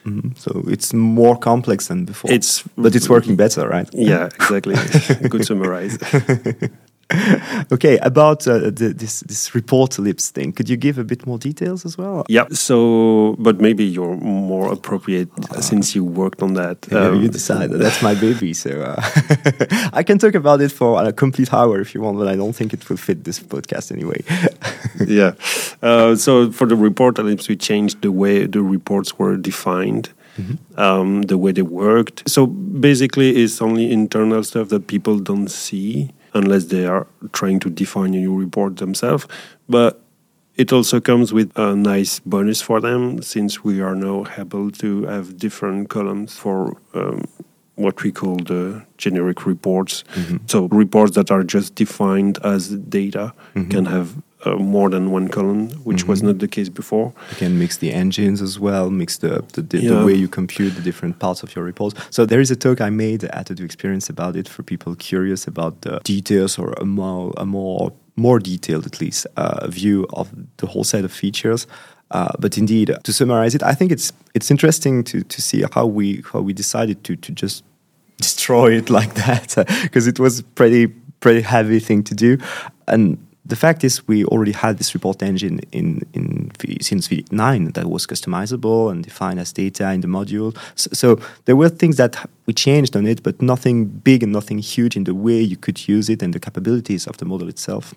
Mm-hmm. 0.06 0.28
So 0.36 0.62
it's 0.68 0.94
more 0.94 1.36
complex 1.36 1.88
than 1.88 2.04
before. 2.04 2.30
It's 2.30 2.62
but 2.78 2.94
it's 2.94 3.08
working 3.08 3.34
better, 3.34 3.68
right? 3.68 3.88
Yeah, 3.92 4.26
exactly. 4.26 4.76
Good 5.28 5.44
summarize. 5.44 5.98
okay, 7.72 7.98
about 7.98 8.48
uh, 8.48 8.58
the, 8.58 8.92
this 8.96 9.20
this 9.20 9.50
reportalypse 9.50 10.30
thing, 10.30 10.52
could 10.52 10.68
you 10.68 10.76
give 10.76 10.98
a 10.98 11.04
bit 11.04 11.24
more 11.24 11.38
details 11.38 11.84
as 11.84 11.96
well? 11.96 12.24
Yeah. 12.28 12.46
So, 12.50 13.36
but 13.38 13.60
maybe 13.60 13.84
you're 13.84 14.16
more 14.16 14.72
appropriate 14.72 15.28
uh, 15.50 15.60
since 15.60 15.94
you 15.94 16.04
worked 16.04 16.42
on 16.42 16.54
that. 16.54 16.92
Um, 16.92 17.22
you 17.22 17.28
decide. 17.28 17.70
That's 17.70 18.02
my 18.02 18.14
baby, 18.14 18.52
so 18.54 18.70
uh, 18.70 19.00
I 19.92 20.02
can 20.02 20.18
talk 20.18 20.34
about 20.34 20.60
it 20.60 20.72
for 20.72 21.02
a 21.02 21.12
complete 21.12 21.52
hour 21.52 21.80
if 21.80 21.94
you 21.94 22.00
want, 22.00 22.18
but 22.18 22.26
I 22.26 22.34
don't 22.34 22.54
think 22.54 22.72
it 22.72 22.88
will 22.88 22.96
fit 22.96 23.22
this 23.22 23.38
podcast 23.38 23.92
anyway. 23.92 24.24
yeah. 25.06 25.34
Uh, 25.82 26.16
so 26.16 26.50
for 26.50 26.66
the 26.66 26.74
reportalypse, 26.74 27.48
we 27.48 27.56
changed 27.56 28.02
the 28.02 28.10
way 28.10 28.46
the 28.46 28.62
reports 28.62 29.16
were 29.18 29.36
defined. 29.36 30.10
Mm-hmm. 30.38 30.78
Um, 30.78 31.22
the 31.22 31.38
way 31.38 31.52
they 31.52 31.62
worked. 31.62 32.28
So 32.28 32.46
basically, 32.46 33.42
it's 33.42 33.62
only 33.62 33.90
internal 33.90 34.42
stuff 34.44 34.68
that 34.68 34.86
people 34.86 35.18
don't 35.18 35.48
see 35.48 36.10
unless 36.34 36.66
they 36.66 36.86
are 36.86 37.06
trying 37.32 37.60
to 37.60 37.70
define 37.70 38.14
a 38.14 38.18
new 38.18 38.34
report 38.34 38.76
themselves. 38.76 39.26
But 39.68 40.00
it 40.56 40.72
also 40.72 41.00
comes 41.00 41.32
with 41.32 41.52
a 41.56 41.76
nice 41.76 42.20
bonus 42.20 42.62
for 42.62 42.80
them 42.80 43.20
since 43.22 43.62
we 43.62 43.80
are 43.80 43.94
now 43.94 44.26
able 44.38 44.70
to 44.70 45.04
have 45.04 45.36
different 45.36 45.90
columns 45.90 46.36
for 46.38 46.78
um, 46.94 47.24
what 47.76 48.02
we 48.02 48.10
call 48.10 48.36
the 48.36 48.84
generic 48.98 49.46
reports. 49.46 50.04
Mm-hmm. 50.14 50.36
So 50.46 50.66
reports 50.68 51.14
that 51.14 51.30
are 51.30 51.44
just 51.44 51.74
defined 51.74 52.38
as 52.42 52.70
data 52.70 53.32
mm-hmm. 53.54 53.70
can 53.70 53.86
have 53.86 54.16
uh, 54.44 54.56
more 54.56 54.90
than 54.90 55.10
one 55.10 55.28
column, 55.28 55.70
which 55.84 55.98
mm-hmm. 55.98 56.10
was 56.10 56.22
not 56.22 56.38
the 56.38 56.48
case 56.48 56.68
before. 56.68 57.12
You 57.30 57.36
can 57.36 57.58
mix 57.58 57.78
the 57.78 57.92
engines 57.92 58.42
as 58.42 58.58
well, 58.58 58.90
mix 58.90 59.18
the 59.18 59.44
the, 59.52 59.62
the, 59.62 59.78
yeah. 59.78 59.90
the, 59.90 60.06
way 60.06 60.14
you 60.14 60.28
compute 60.28 60.74
the 60.74 60.82
different 60.82 61.18
parts 61.18 61.42
of 61.42 61.54
your 61.54 61.64
reports. 61.64 61.94
So 62.10 62.26
there 62.26 62.40
is 62.40 62.50
a 62.50 62.56
talk 62.56 62.80
I 62.80 62.90
made 62.90 63.24
at 63.24 63.46
the 63.46 63.64
Experience 63.64 64.08
about 64.08 64.36
it 64.36 64.48
for 64.48 64.62
people 64.62 64.94
curious 64.96 65.46
about 65.46 65.82
the 65.82 66.00
details 66.04 66.58
or 66.58 66.72
a 66.80 66.84
more, 66.84 67.32
a 67.36 67.44
more 67.44 67.92
more 68.16 68.38
detailed, 68.38 68.86
at 68.86 69.00
least, 69.00 69.26
uh, 69.36 69.68
view 69.68 70.06
of 70.14 70.30
the 70.56 70.66
whole 70.66 70.84
set 70.84 71.04
of 71.04 71.12
features. 71.12 71.66
Uh, 72.10 72.32
but 72.38 72.56
indeed, 72.56 72.94
to 73.02 73.12
summarize 73.12 73.54
it, 73.54 73.62
I 73.62 73.74
think 73.74 73.90
it's 73.90 74.12
it's 74.34 74.50
interesting 74.50 75.02
to, 75.04 75.22
to 75.22 75.42
see 75.42 75.64
how 75.72 75.86
we 75.86 76.22
how 76.32 76.40
we 76.40 76.52
decided 76.52 77.02
to 77.04 77.16
to 77.16 77.32
just 77.32 77.64
destroy 78.18 78.72
it 78.72 78.90
like 78.98 79.14
that 79.14 79.54
because 79.82 80.06
it 80.06 80.18
was 80.18 80.42
pretty 80.42 80.86
pretty 81.20 81.40
heavy 81.40 81.80
thing 81.80 82.04
to 82.04 82.14
do, 82.14 82.38
and 82.86 83.18
the 83.48 83.56
fact 83.56 83.84
is 83.84 84.06
we 84.08 84.24
already 84.24 84.52
had 84.52 84.78
this 84.78 84.92
report 84.94 85.22
engine 85.22 85.60
in, 85.72 86.02
in 86.12 86.50
since 86.80 87.08
V9 87.08 87.74
that 87.74 87.86
was 87.86 88.06
customizable 88.06 88.90
and 88.90 89.04
defined 89.04 89.38
as 89.38 89.52
data 89.52 89.92
in 89.92 90.00
the 90.00 90.08
module. 90.08 90.56
So, 90.74 90.90
so, 90.92 91.20
there 91.44 91.56
were 91.56 91.68
things 91.68 91.96
that 91.96 92.28
we 92.46 92.52
changed 92.52 92.96
on 92.96 93.06
it, 93.06 93.22
but 93.22 93.40
nothing 93.40 93.86
big 93.86 94.22
and 94.22 94.32
nothing 94.32 94.58
huge 94.58 94.96
in 94.96 95.04
the 95.04 95.14
way 95.14 95.40
you 95.40 95.56
could 95.56 95.88
use 95.88 96.08
it 96.08 96.22
and 96.22 96.34
the 96.34 96.40
capabilities 96.40 97.06
of 97.06 97.16
the 97.18 97.24
model 97.24 97.48
itself. 97.48 97.94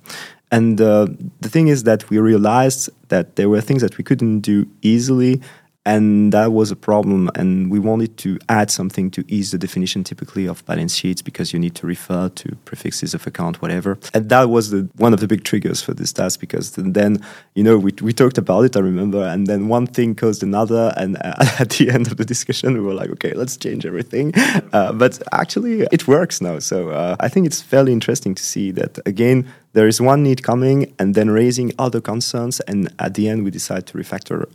And 0.51 0.79
uh, 0.81 1.07
the 1.41 1.49
thing 1.49 1.67
is 1.67 1.83
that 1.83 2.09
we 2.09 2.17
realized 2.19 2.89
that 3.09 3.35
there 3.35 3.49
were 3.49 3.61
things 3.61 3.81
that 3.81 3.97
we 3.97 4.03
couldn't 4.03 4.41
do 4.41 4.67
easily 4.81 5.41
and 5.85 6.33
that 6.33 6.51
was 6.51 6.71
a 6.71 6.75
problem 6.75 7.29
and 7.35 7.71
we 7.71 7.79
wanted 7.79 8.17
to 8.17 8.37
add 8.49 8.69
something 8.69 9.09
to 9.09 9.23
ease 9.27 9.51
the 9.51 9.57
definition 9.57 10.03
typically 10.03 10.45
of 10.45 10.65
balance 10.65 10.93
sheets 10.93 11.21
because 11.21 11.53
you 11.53 11.59
need 11.59 11.73
to 11.73 11.87
refer 11.87 12.27
to 12.29 12.55
prefixes 12.65 13.13
of 13.13 13.25
account 13.25 13.61
whatever. 13.61 13.97
And 14.13 14.27
that 14.29 14.49
was 14.49 14.71
the 14.71 14.89
one 14.97 15.13
of 15.13 15.21
the 15.21 15.27
big 15.27 15.43
triggers 15.45 15.81
for 15.81 15.93
this 15.93 16.11
task 16.11 16.41
because 16.41 16.71
then 16.71 17.23
you 17.55 17.63
know 17.63 17.77
we, 17.77 17.93
we 18.01 18.11
talked 18.11 18.37
about 18.37 18.65
it 18.65 18.75
i 18.75 18.79
remember 18.79 19.23
and 19.23 19.47
then 19.47 19.69
one 19.69 19.87
thing 19.87 20.15
caused 20.15 20.43
another 20.43 20.93
and 20.97 21.17
at 21.25 21.69
the 21.71 21.89
end 21.89 22.07
of 22.07 22.17
the 22.17 22.25
discussion 22.25 22.73
we 22.73 22.81
were 22.81 22.93
like 22.93 23.09
okay 23.09 23.33
let's 23.33 23.55
change 23.57 23.85
everything. 23.85 24.33
Uh, 24.73 24.91
but 24.93 25.21
actually 25.31 25.81
it 25.91 26.07
works 26.07 26.41
now. 26.41 26.59
So 26.59 26.89
uh, 26.89 27.15
i 27.19 27.27
think 27.29 27.45
it's 27.45 27.61
fairly 27.61 27.91
interesting 27.93 28.35
to 28.35 28.43
see 28.43 28.71
that 28.71 28.99
again 29.05 29.47
there 29.73 29.87
is 29.87 30.01
one 30.01 30.21
need 30.23 30.43
coming 30.43 30.93
and 30.99 31.15
then 31.15 31.29
raising 31.29 31.71
other 31.79 32.01
concerns 32.01 32.59
and 32.61 32.93
at 32.99 33.13
the 33.13 33.29
end 33.29 33.43
we 33.45 33.51
decide 33.51 33.85
to 33.87 33.97
refactor 33.97 34.45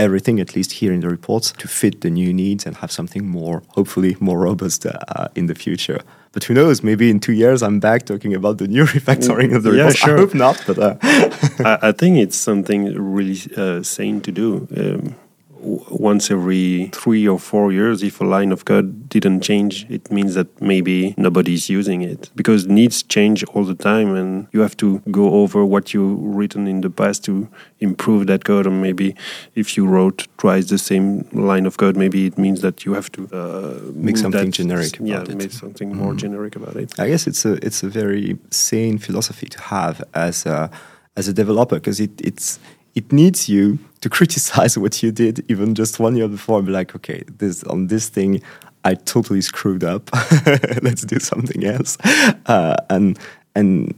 everything, 0.00 0.40
at 0.40 0.56
least 0.56 0.72
here 0.72 0.92
in 0.92 1.00
the 1.00 1.08
reports, 1.08 1.52
to 1.52 1.68
fit 1.68 2.00
the 2.00 2.10
new 2.10 2.32
needs 2.32 2.66
and 2.66 2.76
have 2.76 2.90
something 2.90 3.26
more, 3.26 3.62
hopefully, 3.68 4.16
more 4.20 4.38
robust 4.48 4.86
uh, 4.86 5.28
in 5.34 5.46
the 5.46 5.54
future. 5.54 6.00
But 6.32 6.44
who 6.44 6.54
knows? 6.54 6.82
Maybe 6.82 7.10
in 7.10 7.18
two 7.18 7.32
years, 7.32 7.62
I'm 7.62 7.80
back 7.80 8.06
talking 8.06 8.34
about 8.34 8.58
the 8.58 8.68
new 8.68 8.84
refactoring 8.96 9.54
of 9.54 9.62
the 9.62 9.72
yeah, 9.72 9.76
reports. 9.78 9.98
Sure. 9.98 10.16
I 10.16 10.20
hope 10.20 10.34
not, 10.34 10.62
but 10.66 10.78
uh. 10.78 10.96
I, 11.02 11.78
I, 11.88 11.92
think 11.92 12.18
it's 12.18 12.36
something 12.36 12.94
really 12.94 13.38
uh, 13.56 13.82
sane 13.82 14.20
to 14.20 14.32
do. 14.32 14.68
Um, 14.76 15.16
once 15.60 16.30
every 16.30 16.90
three 16.92 17.26
or 17.26 17.38
four 17.38 17.72
years, 17.72 18.02
if 18.02 18.20
a 18.20 18.24
line 18.24 18.52
of 18.52 18.64
code 18.64 19.08
didn't 19.08 19.40
change, 19.42 19.86
it 19.90 20.10
means 20.10 20.34
that 20.34 20.60
maybe 20.60 21.14
nobody's 21.16 21.68
using 21.68 22.02
it 22.02 22.30
because 22.34 22.66
needs 22.66 23.02
change 23.02 23.44
all 23.44 23.64
the 23.64 23.74
time, 23.74 24.14
and 24.14 24.48
you 24.52 24.60
have 24.60 24.76
to 24.78 25.00
go 25.10 25.34
over 25.34 25.64
what 25.64 25.92
you 25.92 26.16
written 26.20 26.66
in 26.66 26.80
the 26.80 26.90
past 26.90 27.24
to 27.24 27.48
improve 27.80 28.26
that 28.26 28.44
code. 28.44 28.66
Or 28.66 28.70
maybe 28.70 29.14
if 29.54 29.76
you 29.76 29.86
wrote 29.86 30.26
twice 30.38 30.68
the 30.68 30.78
same 30.78 31.28
line 31.32 31.66
of 31.66 31.76
code, 31.76 31.96
maybe 31.96 32.26
it 32.26 32.38
means 32.38 32.60
that 32.62 32.84
you 32.84 32.94
have 32.94 33.10
to 33.12 33.28
uh, 33.32 33.80
make 33.92 34.16
something 34.16 34.46
that, 34.46 34.52
generic. 34.52 34.98
yeah, 35.00 35.22
it. 35.22 35.36
make 35.36 35.52
something 35.52 35.94
more 35.94 36.14
mm. 36.14 36.18
generic 36.18 36.56
about 36.56 36.76
it. 36.76 36.98
I 36.98 37.08
guess 37.08 37.26
it's 37.26 37.44
a 37.44 37.54
it's 37.64 37.82
a 37.82 37.88
very 37.88 38.38
sane 38.50 38.98
philosophy 38.98 39.48
to 39.48 39.60
have 39.60 40.02
as 40.14 40.46
a 40.46 40.70
as 41.16 41.28
a 41.28 41.32
developer 41.32 41.76
because 41.76 42.00
it 42.00 42.12
it's 42.20 42.58
it 42.94 43.12
needs 43.12 43.48
you 43.48 43.78
to 44.00 44.08
criticize 44.08 44.76
what 44.78 45.02
you 45.02 45.12
did 45.12 45.44
even 45.48 45.74
just 45.74 46.00
one 46.00 46.16
year 46.16 46.28
before 46.28 46.58
and 46.58 46.66
be 46.66 46.72
like, 46.72 46.94
okay, 46.96 47.22
this 47.38 47.62
on 47.64 47.88
this 47.88 48.08
thing, 48.08 48.42
I 48.84 48.94
totally 48.94 49.42
screwed 49.42 49.84
up. 49.84 50.10
Let's 50.82 51.02
do 51.02 51.18
something 51.18 51.64
else. 51.64 51.98
Uh, 52.46 52.76
and 52.88 53.18
and 53.54 53.92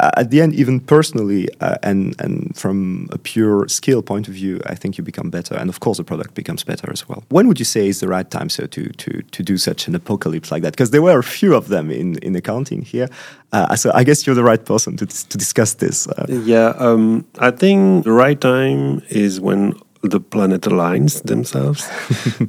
at 0.00 0.30
the 0.30 0.40
end, 0.40 0.54
even 0.54 0.80
personally 0.80 1.48
uh, 1.60 1.76
and 1.82 2.14
and 2.20 2.54
from 2.54 3.08
a 3.10 3.18
pure 3.18 3.66
skill 3.68 4.02
point 4.02 4.28
of 4.28 4.34
view, 4.34 4.60
I 4.66 4.74
think 4.74 4.98
you 4.98 5.04
become 5.04 5.30
better, 5.30 5.54
and 5.54 5.70
of 5.70 5.80
course, 5.80 5.96
the 5.96 6.04
product 6.04 6.34
becomes 6.34 6.62
better 6.62 6.90
as 6.92 7.08
well. 7.08 7.24
When 7.30 7.48
would 7.48 7.58
you 7.58 7.64
say 7.64 7.88
is 7.88 8.00
the 8.00 8.08
right 8.08 8.30
time, 8.30 8.48
so 8.48 8.66
to 8.66 8.88
to 8.88 9.22
to 9.22 9.42
do 9.42 9.56
such 9.56 9.88
an 9.88 9.94
apocalypse 9.94 10.52
like 10.52 10.62
that? 10.62 10.72
Because 10.72 10.90
there 10.90 11.02
were 11.02 11.18
a 11.18 11.24
few 11.24 11.54
of 11.54 11.68
them 11.68 11.90
in 11.90 12.18
in 12.18 12.36
accounting 12.36 12.82
here. 12.82 13.08
Uh, 13.52 13.74
so 13.76 13.90
I 13.94 14.04
guess 14.04 14.26
you're 14.26 14.36
the 14.36 14.44
right 14.44 14.64
person 14.64 14.96
to 14.98 15.06
to 15.06 15.38
discuss 15.38 15.74
this. 15.74 16.06
Uh. 16.06 16.26
Yeah, 16.28 16.74
um, 16.78 17.24
I 17.38 17.50
think 17.50 18.04
the 18.04 18.12
right 18.12 18.40
time 18.40 19.02
is 19.08 19.40
when 19.40 19.74
the 20.10 20.20
planet 20.20 20.62
aligns 20.62 21.22
themselves. 21.22 21.88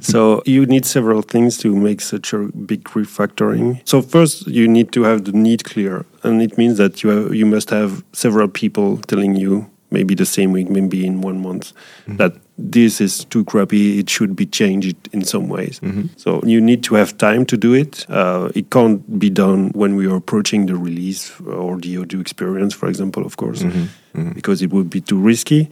so 0.00 0.42
you 0.46 0.66
need 0.66 0.84
several 0.84 1.22
things 1.22 1.58
to 1.58 1.74
make 1.74 2.00
such 2.00 2.32
a 2.32 2.38
big 2.38 2.84
refactoring. 2.84 3.80
So 3.84 4.02
first 4.02 4.46
you 4.46 4.68
need 4.68 4.92
to 4.92 5.02
have 5.04 5.24
the 5.24 5.32
need 5.32 5.64
clear, 5.64 6.04
and 6.22 6.42
it 6.42 6.56
means 6.58 6.78
that 6.78 7.02
you 7.02 7.10
have, 7.10 7.34
you 7.34 7.46
must 7.46 7.70
have 7.70 8.04
several 8.12 8.48
people 8.48 8.98
telling 8.98 9.36
you 9.36 9.70
maybe 9.90 10.14
the 10.14 10.26
same 10.26 10.52
week, 10.52 10.70
maybe 10.70 11.04
in 11.04 11.20
one 11.20 11.42
month, 11.42 11.72
mm-hmm. 12.02 12.16
that 12.16 12.36
this 12.56 13.00
is 13.00 13.24
too 13.24 13.44
crappy. 13.44 13.98
It 13.98 14.08
should 14.08 14.36
be 14.36 14.46
changed 14.46 15.08
in 15.12 15.24
some 15.24 15.48
ways. 15.48 15.80
Mm-hmm. 15.80 16.06
So 16.16 16.40
you 16.44 16.60
need 16.60 16.84
to 16.84 16.94
have 16.94 17.18
time 17.18 17.44
to 17.46 17.56
do 17.56 17.74
it. 17.74 18.08
Uh, 18.08 18.50
it 18.54 18.70
can't 18.70 19.18
be 19.18 19.30
done 19.30 19.70
when 19.70 19.96
we 19.96 20.06
are 20.06 20.16
approaching 20.16 20.66
the 20.66 20.76
release 20.76 21.38
or 21.40 21.78
the 21.78 21.96
Odoo 21.96 22.20
experience, 22.20 22.74
for 22.74 22.88
example, 22.88 23.24
of 23.26 23.36
course, 23.36 23.62
mm-hmm. 23.62 24.18
mm-hmm. 24.18 24.32
because 24.32 24.62
it 24.62 24.70
would 24.70 24.90
be 24.90 25.00
too 25.00 25.18
risky 25.18 25.68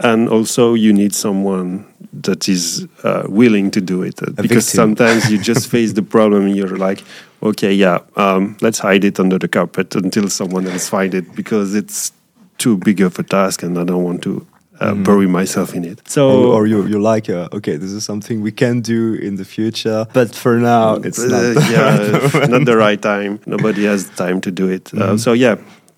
and 0.00 0.28
also 0.28 0.74
you 0.74 0.92
need 0.92 1.14
someone 1.14 1.86
that 2.12 2.48
is 2.48 2.86
uh, 3.02 3.24
willing 3.28 3.70
to 3.70 3.80
do 3.80 4.02
it 4.02 4.22
uh, 4.22 4.30
because 4.32 4.66
sometimes 4.68 5.30
you 5.30 5.38
just 5.38 5.68
face 5.74 5.92
the 5.92 6.02
problem 6.02 6.46
and 6.46 6.56
you're 6.56 6.76
like 6.76 7.02
okay 7.42 7.72
yeah 7.72 7.98
um, 8.16 8.56
let's 8.60 8.78
hide 8.78 9.04
it 9.04 9.18
under 9.20 9.38
the 9.38 9.48
carpet 9.48 9.94
until 9.94 10.28
someone 10.28 10.66
else 10.66 10.88
find 10.88 11.14
it 11.14 11.34
because 11.34 11.74
it's 11.74 12.12
too 12.58 12.76
big 12.78 13.00
of 13.00 13.18
a 13.18 13.22
task 13.22 13.62
and 13.62 13.78
i 13.78 13.84
don't 13.84 14.02
want 14.02 14.22
to 14.22 14.46
uh, 14.80 14.92
mm. 14.92 15.04
bury 15.04 15.26
myself 15.26 15.74
in 15.74 15.84
it. 15.84 16.06
So, 16.08 16.28
or, 16.28 16.62
or 16.62 16.66
you 16.66 16.86
you 16.86 16.98
like, 17.00 17.30
uh, 17.30 17.48
okay, 17.52 17.76
this 17.76 17.92
is 17.92 18.04
something 18.04 18.42
we 18.42 18.52
can 18.52 18.80
do 18.80 19.14
in 19.14 19.36
the 19.36 19.44
future, 19.44 20.06
but 20.12 20.34
for 20.34 20.58
now 20.58 20.96
it's 20.96 21.18
uh, 21.18 21.28
not. 21.28 21.70
yeah, 21.70 22.38
right 22.38 22.50
not 22.54 22.64
the 22.64 22.76
right 22.76 23.00
time. 23.00 23.40
Nobody 23.46 23.84
has 23.84 24.08
time 24.10 24.40
to 24.42 24.50
do 24.50 24.68
it. 24.68 24.84
Mm. 24.84 25.18
so 25.18 25.32
yeah, 25.32 25.56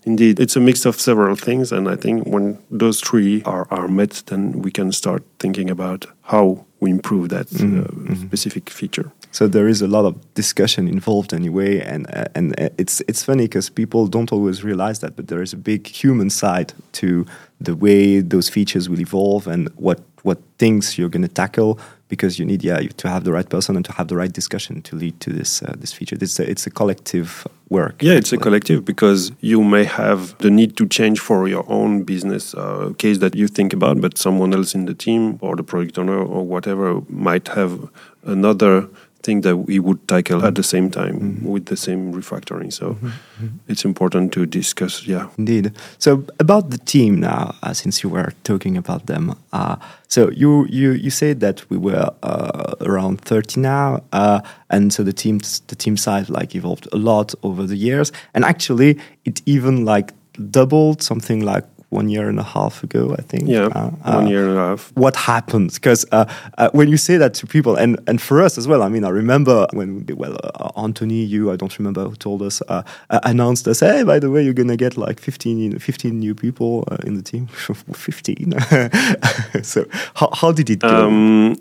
Indeed, 0.09 0.41
it's 0.41 0.57
a 0.57 0.61
mix 0.61 0.87
of 0.87 0.99
several 0.99 1.37
things, 1.37 1.71
and 1.71 1.87
I 1.87 1.95
think 1.95 2.27
when 2.27 2.57
those 2.71 2.99
three 2.99 3.43
are, 3.43 3.67
are 3.71 3.89
met, 3.89 4.23
then 4.29 4.63
we 4.63 4.71
can 4.71 4.91
start 4.91 5.23
thinking 5.39 5.69
about 5.69 6.07
how 6.23 6.65
we 6.81 6.91
improve 6.91 7.29
that 7.29 7.49
mm-hmm. 7.49 7.81
uh, 7.81 7.83
mm-hmm. 7.83 8.27
specific 8.27 8.71
feature. 8.71 9.13
So 9.33 9.47
there 9.47 9.69
is 9.69 9.83
a 9.83 9.87
lot 9.87 10.07
of 10.07 10.15
discussion 10.33 10.89
involved 10.89 11.35
anyway, 11.35 11.81
and 11.81 12.07
uh, 12.07 12.25
and 12.35 12.55
it's 12.79 13.03
it's 13.07 13.23
funny 13.23 13.45
because 13.45 13.69
people 13.69 14.07
don't 14.07 14.33
always 14.33 14.65
realize 14.65 15.01
that, 15.01 15.15
but 15.15 15.29
there 15.29 15.43
is 15.43 15.53
a 15.53 15.59
big 15.59 15.87
human 15.87 16.31
side 16.31 16.73
to 16.93 17.27
the 17.61 17.75
way 17.75 18.23
those 18.23 18.49
features 18.49 18.89
will 18.89 19.01
evolve 19.01 19.47
and 19.47 19.69
what 19.77 20.01
what 20.23 20.39
things 20.59 20.97
you're 20.97 21.11
going 21.11 21.29
to 21.29 21.35
tackle 21.35 21.79
because 22.09 22.39
you 22.39 22.47
need 22.47 22.65
yeah 22.65 22.81
to 22.97 23.09
have 23.09 23.25
the 23.25 23.33
right 23.33 23.49
person 23.51 23.77
and 23.77 23.85
to 23.85 23.93
have 23.93 24.09
the 24.09 24.17
right 24.17 24.33
discussion 24.33 24.81
to 24.83 24.97
lead 24.97 25.21
to 25.21 25.31
this 25.31 25.63
uh, 25.63 25.75
this 25.79 25.93
feature. 25.93 26.17
It's 26.19 26.41
a, 26.41 26.51
it's 26.51 26.67
a 26.67 26.71
collective 26.71 27.47
work. 27.71 28.03
Yeah, 28.03 28.15
it's 28.15 28.33
a 28.33 28.39
collective 28.39 28.85
because 28.85 29.33
you 29.41 29.63
may 29.63 29.85
have 29.85 30.37
the 30.39 30.51
need 30.51 30.77
to 30.77 30.87
change 30.87 31.21
for 31.21 31.49
your 31.49 31.65
own 31.69 32.03
business 32.03 32.55
uh, 32.55 32.93
case 32.99 33.19
that 33.19 33.35
you 33.35 33.49
think 33.49 33.73
about, 33.73 34.01
but 34.01 34.19
someone 34.19 34.55
else 34.55 34.75
in 34.75 34.87
the 34.87 34.95
team 34.95 35.39
or 35.41 35.57
the 35.57 35.63
product 35.63 35.99
owner 35.99 36.19
or 36.19 36.47
whatever 36.47 37.01
might 37.09 37.49
have 37.49 37.89
another 38.25 38.89
thing 39.23 39.41
that 39.43 39.57
we 39.57 39.79
would 39.79 40.07
tackle 40.07 40.45
at 40.45 40.55
the 40.55 40.63
same 40.63 40.91
time 40.91 41.19
mm-hmm. 41.19 41.47
with 41.47 41.67
the 41.67 41.77
same 41.77 42.13
refactoring. 42.13 42.73
So 42.73 42.91
mm-hmm. 42.91 43.07
mm-hmm. 43.07 43.47
it's 43.67 43.85
important 43.85 44.33
to 44.33 44.47
discuss. 44.47 45.07
Yeah, 45.07 45.29
indeed. 45.37 45.73
So 45.99 46.25
about 46.39 46.71
the 46.71 46.79
team 46.79 47.21
now, 47.21 47.55
uh, 47.63 47.75
since 47.75 48.03
you 48.03 48.09
were 48.09 48.33
talking 48.45 48.77
about 48.77 49.07
them, 49.07 49.37
uh, 49.53 49.77
so 50.07 50.31
you 50.31 50.67
you 50.69 50.93
you 50.93 51.11
said 51.11 51.41
that 51.41 51.69
we 51.71 51.77
were 51.77 52.11
uh, 52.23 52.75
around 52.81 53.21
thirty 53.21 53.61
now, 53.61 54.03
uh, 54.13 54.41
and 54.71 54.93
so 54.93 55.03
the 55.03 55.13
team 55.13 55.39
the 55.67 55.77
team 55.77 55.97
size 55.97 56.31
like 56.31 56.55
evolved 56.55 56.89
a 56.93 56.97
lot 56.97 57.35
over 57.43 57.67
the 57.67 57.77
years, 57.77 58.13
and 58.35 58.45
actually 58.45 58.99
it 59.25 59.43
even 59.47 59.85
like 59.85 60.13
doubled 60.51 61.03
something 61.03 61.41
like 61.45 61.65
one 61.91 62.09
year 62.09 62.29
and 62.29 62.39
a 62.39 62.43
half 62.43 62.85
ago, 62.85 63.15
I 63.19 63.23
think. 63.23 63.49
Yeah, 63.49 63.67
uh, 63.67 63.91
one 63.91 64.27
uh, 64.27 64.29
year 64.29 64.49
and 64.49 64.59
a 64.59 64.61
half. 64.61 64.93
What 64.95 65.17
happened? 65.17 65.73
Because 65.73 66.05
uh, 66.13 66.27
uh, 66.59 66.69
when 66.73 66.89
you 66.89 66.99
say 66.99 67.17
that 67.17 67.35
to 67.35 67.47
people, 67.47 67.77
and, 67.77 67.99
and 68.07 68.21
for 68.21 68.43
us 68.43 68.59
as 68.59 68.69
well, 68.69 68.83
I 68.83 68.89
mean, 68.89 69.05
I 69.05 69.09
remember 69.09 69.67
when, 69.73 70.07
well, 70.15 70.37
uh, 70.45 70.71
Anthony, 70.77 71.25
you, 71.25 71.51
I 71.51 71.57
don't 71.57 71.77
remember 71.79 72.05
who 72.05 72.17
told 72.17 72.43
us, 72.43 72.61
uh, 72.69 72.83
announced 73.11 73.67
us, 73.69 73.81
hey, 73.81 74.03
by 74.03 74.19
the 74.19 74.31
way, 74.31 74.43
you're 74.45 74.55
going 74.55 74.69
to 74.69 74.77
get 74.77 74.99
like 74.99 75.19
15, 75.19 75.79
15 75.79 76.19
new 76.19 76.35
people 76.35 76.85
in 77.05 77.15
the 77.15 77.23
team. 77.23 77.47
15. 77.47 78.61
so 79.63 79.87
how, 80.15 80.31
how 80.35 80.53
did 80.53 80.69
it 80.69 80.81
go? 80.81 81.07
Um, 81.07 81.57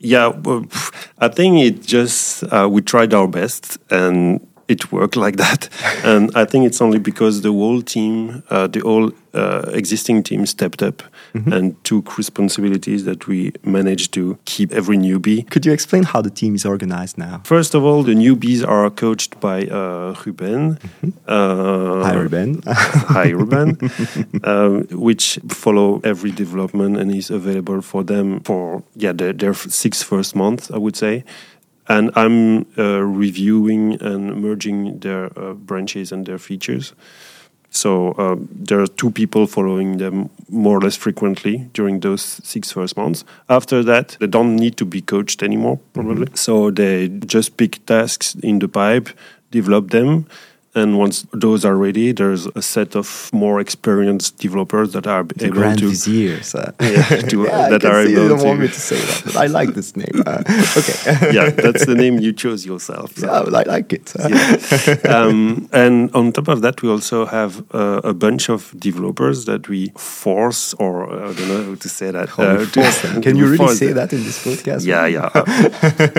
yeah, 0.00 0.26
well, 0.26 0.66
I 1.18 1.28
think 1.28 1.60
it 1.60 1.82
just, 1.82 2.42
we 2.68 2.82
tried 2.82 3.14
our 3.14 3.28
best 3.28 3.78
and 3.90 4.44
it 4.72 4.90
worked 4.90 5.16
like 5.16 5.36
that. 5.36 5.68
and 6.04 6.30
I 6.34 6.44
think 6.44 6.66
it's 6.66 6.80
only 6.80 6.98
because 6.98 7.42
the 7.42 7.52
whole 7.52 7.82
team, 7.82 8.42
uh, 8.50 8.66
the 8.66 8.80
whole 8.80 9.12
uh, 9.34 9.70
existing 9.72 10.22
team 10.22 10.44
stepped 10.46 10.82
up 10.82 11.02
mm-hmm. 11.34 11.52
and 11.52 11.84
took 11.84 12.18
responsibilities 12.18 13.04
that 13.04 13.26
we 13.26 13.52
managed 13.64 14.12
to 14.14 14.38
keep 14.44 14.72
every 14.72 14.96
newbie. 14.96 15.48
Could 15.50 15.64
you 15.66 15.72
explain 15.72 16.02
how 16.02 16.20
the 16.22 16.30
team 16.30 16.54
is 16.54 16.66
organized 16.66 17.16
now? 17.18 17.40
First 17.44 17.74
of 17.74 17.84
all, 17.84 18.02
the 18.02 18.14
newbies 18.14 18.66
are 18.66 18.90
coached 18.90 19.40
by 19.40 19.66
uh, 19.66 20.14
Ruben. 20.24 20.76
Mm-hmm. 20.76 21.10
Uh, 21.26 22.04
hi, 22.04 22.14
Ruben. 22.14 22.62
hi, 22.66 23.28
Ruben. 23.30 23.78
Um, 24.44 24.82
which 25.08 25.38
follow 25.48 26.00
every 26.04 26.30
development 26.30 26.98
and 26.98 27.14
is 27.14 27.30
available 27.30 27.80
for 27.82 28.04
them 28.04 28.40
for 28.40 28.82
yeah 28.94 29.12
their, 29.12 29.32
their 29.32 29.54
six 29.54 30.02
first 30.02 30.36
months, 30.36 30.70
I 30.70 30.78
would 30.78 30.96
say 30.96 31.24
and 31.88 32.10
I'm 32.14 32.66
uh, 32.78 33.00
reviewing 33.00 34.00
and 34.02 34.40
merging 34.40 34.98
their 35.00 35.36
uh, 35.38 35.54
branches 35.54 36.12
and 36.12 36.26
their 36.26 36.38
features. 36.38 36.94
So 37.70 38.12
uh, 38.12 38.36
there 38.50 38.80
are 38.80 38.86
two 38.86 39.10
people 39.10 39.46
following 39.46 39.96
them 39.96 40.28
more 40.50 40.76
or 40.76 40.80
less 40.82 40.94
frequently 40.94 41.70
during 41.72 42.00
those 42.00 42.22
six 42.22 42.70
first 42.70 42.98
months. 42.98 43.24
After 43.48 43.82
that, 43.82 44.16
they 44.20 44.26
don't 44.26 44.56
need 44.56 44.76
to 44.76 44.84
be 44.84 45.00
coached 45.00 45.42
anymore, 45.42 45.80
probably. 45.94 46.26
Mm-hmm. 46.26 46.34
So 46.34 46.70
they 46.70 47.08
just 47.08 47.56
pick 47.56 47.84
tasks 47.86 48.34
in 48.42 48.58
the 48.58 48.68
pipe, 48.68 49.08
develop 49.50 49.90
them, 49.90 50.26
and 50.74 50.98
once 50.98 51.26
those 51.32 51.64
are 51.64 51.76
ready, 51.76 52.12
there's 52.12 52.46
a 52.46 52.62
set 52.62 52.96
of 52.96 53.30
more 53.32 53.60
experienced 53.60 54.38
developers 54.38 54.92
that 54.92 55.06
are 55.06 55.22
the 55.22 55.46
able 55.46 55.56
Grand 55.56 55.78
to 55.80 55.88
Viziers, 55.88 56.54
uh. 56.54 56.72
yeah, 56.80 57.02
to, 57.02 57.42
yeah, 57.44 57.68
that 57.68 57.84
are 57.84 58.00
able 58.00 58.10
you 58.10 58.28
don't 58.28 58.38
to. 58.38 58.44
want 58.44 58.60
me 58.60 58.68
to 58.68 58.80
say 58.80 58.96
that, 58.96 59.22
but 59.26 59.36
I 59.36 59.46
like 59.46 59.74
this 59.74 59.94
name. 59.96 60.22
Uh, 60.26 60.42
okay. 60.76 61.32
yeah, 61.34 61.50
that's 61.50 61.84
the 61.84 61.94
name 61.94 62.18
you 62.20 62.32
chose 62.32 62.64
yourself. 62.64 63.16
So. 63.16 63.26
Yeah, 63.26 63.58
I 63.58 63.62
like 63.64 63.92
it. 63.92 64.14
yeah. 64.18 65.14
um, 65.14 65.68
and 65.72 66.10
on 66.14 66.32
top 66.32 66.48
of 66.48 66.62
that, 66.62 66.80
we 66.80 66.88
also 66.88 67.26
have 67.26 67.62
uh, 67.74 68.00
a 68.02 68.14
bunch 68.14 68.48
of 68.48 68.74
developers 68.78 69.44
that 69.44 69.68
we 69.68 69.88
force, 69.98 70.72
or 70.74 71.12
uh, 71.12 71.30
I 71.30 71.34
don't 71.34 71.48
know 71.48 71.64
how 71.64 71.74
to 71.74 71.88
say 71.88 72.10
that. 72.10 72.38
Uh, 72.38 72.64
to, 72.64 73.20
can 73.20 73.36
you 73.36 73.46
really 73.46 73.74
say 73.74 73.88
them. 73.88 73.96
that 73.96 74.12
in 74.14 74.24
this 74.24 74.42
podcast? 74.42 74.86
Yeah, 74.86 75.06
yeah. 75.06 75.28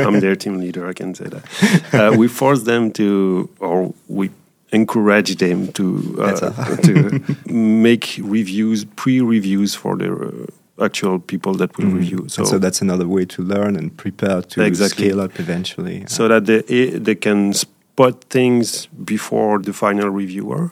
I'm 0.05 0.19
their 0.19 0.35
team 0.35 0.59
leader. 0.59 0.87
I 0.87 0.93
can 0.93 1.15
say 1.15 1.25
that. 1.25 1.43
Uh, 1.91 2.15
we 2.15 2.27
force 2.27 2.63
them 2.63 2.91
to, 2.91 3.49
or 3.59 3.93
we 4.07 4.29
encourage 4.73 5.35
them 5.37 5.71
to 5.73 6.15
uh, 6.19 6.75
to 6.77 7.21
make 7.53 8.19
reviews, 8.21 8.85
pre-reviews 8.85 9.75
for 9.75 9.95
their 9.95 10.25
uh, 10.25 10.31
actual 10.81 11.19
people 11.19 11.53
that 11.53 11.77
will 11.77 11.85
mm. 11.85 11.97
review. 11.99 12.25
So, 12.27 12.43
so 12.43 12.57
that's 12.57 12.81
another 12.81 13.07
way 13.07 13.25
to 13.25 13.41
learn 13.43 13.75
and 13.75 13.95
prepare 13.95 14.41
to 14.41 14.63
exactly. 14.63 15.05
scale 15.05 15.21
up 15.21 15.39
eventually. 15.39 16.05
So 16.07 16.27
that 16.27 16.45
they 16.45 16.61
they 16.89 17.15
can 17.15 17.53
spot 17.53 18.23
things 18.29 18.87
before 18.87 19.59
the 19.59 19.73
final 19.73 20.09
reviewer. 20.09 20.71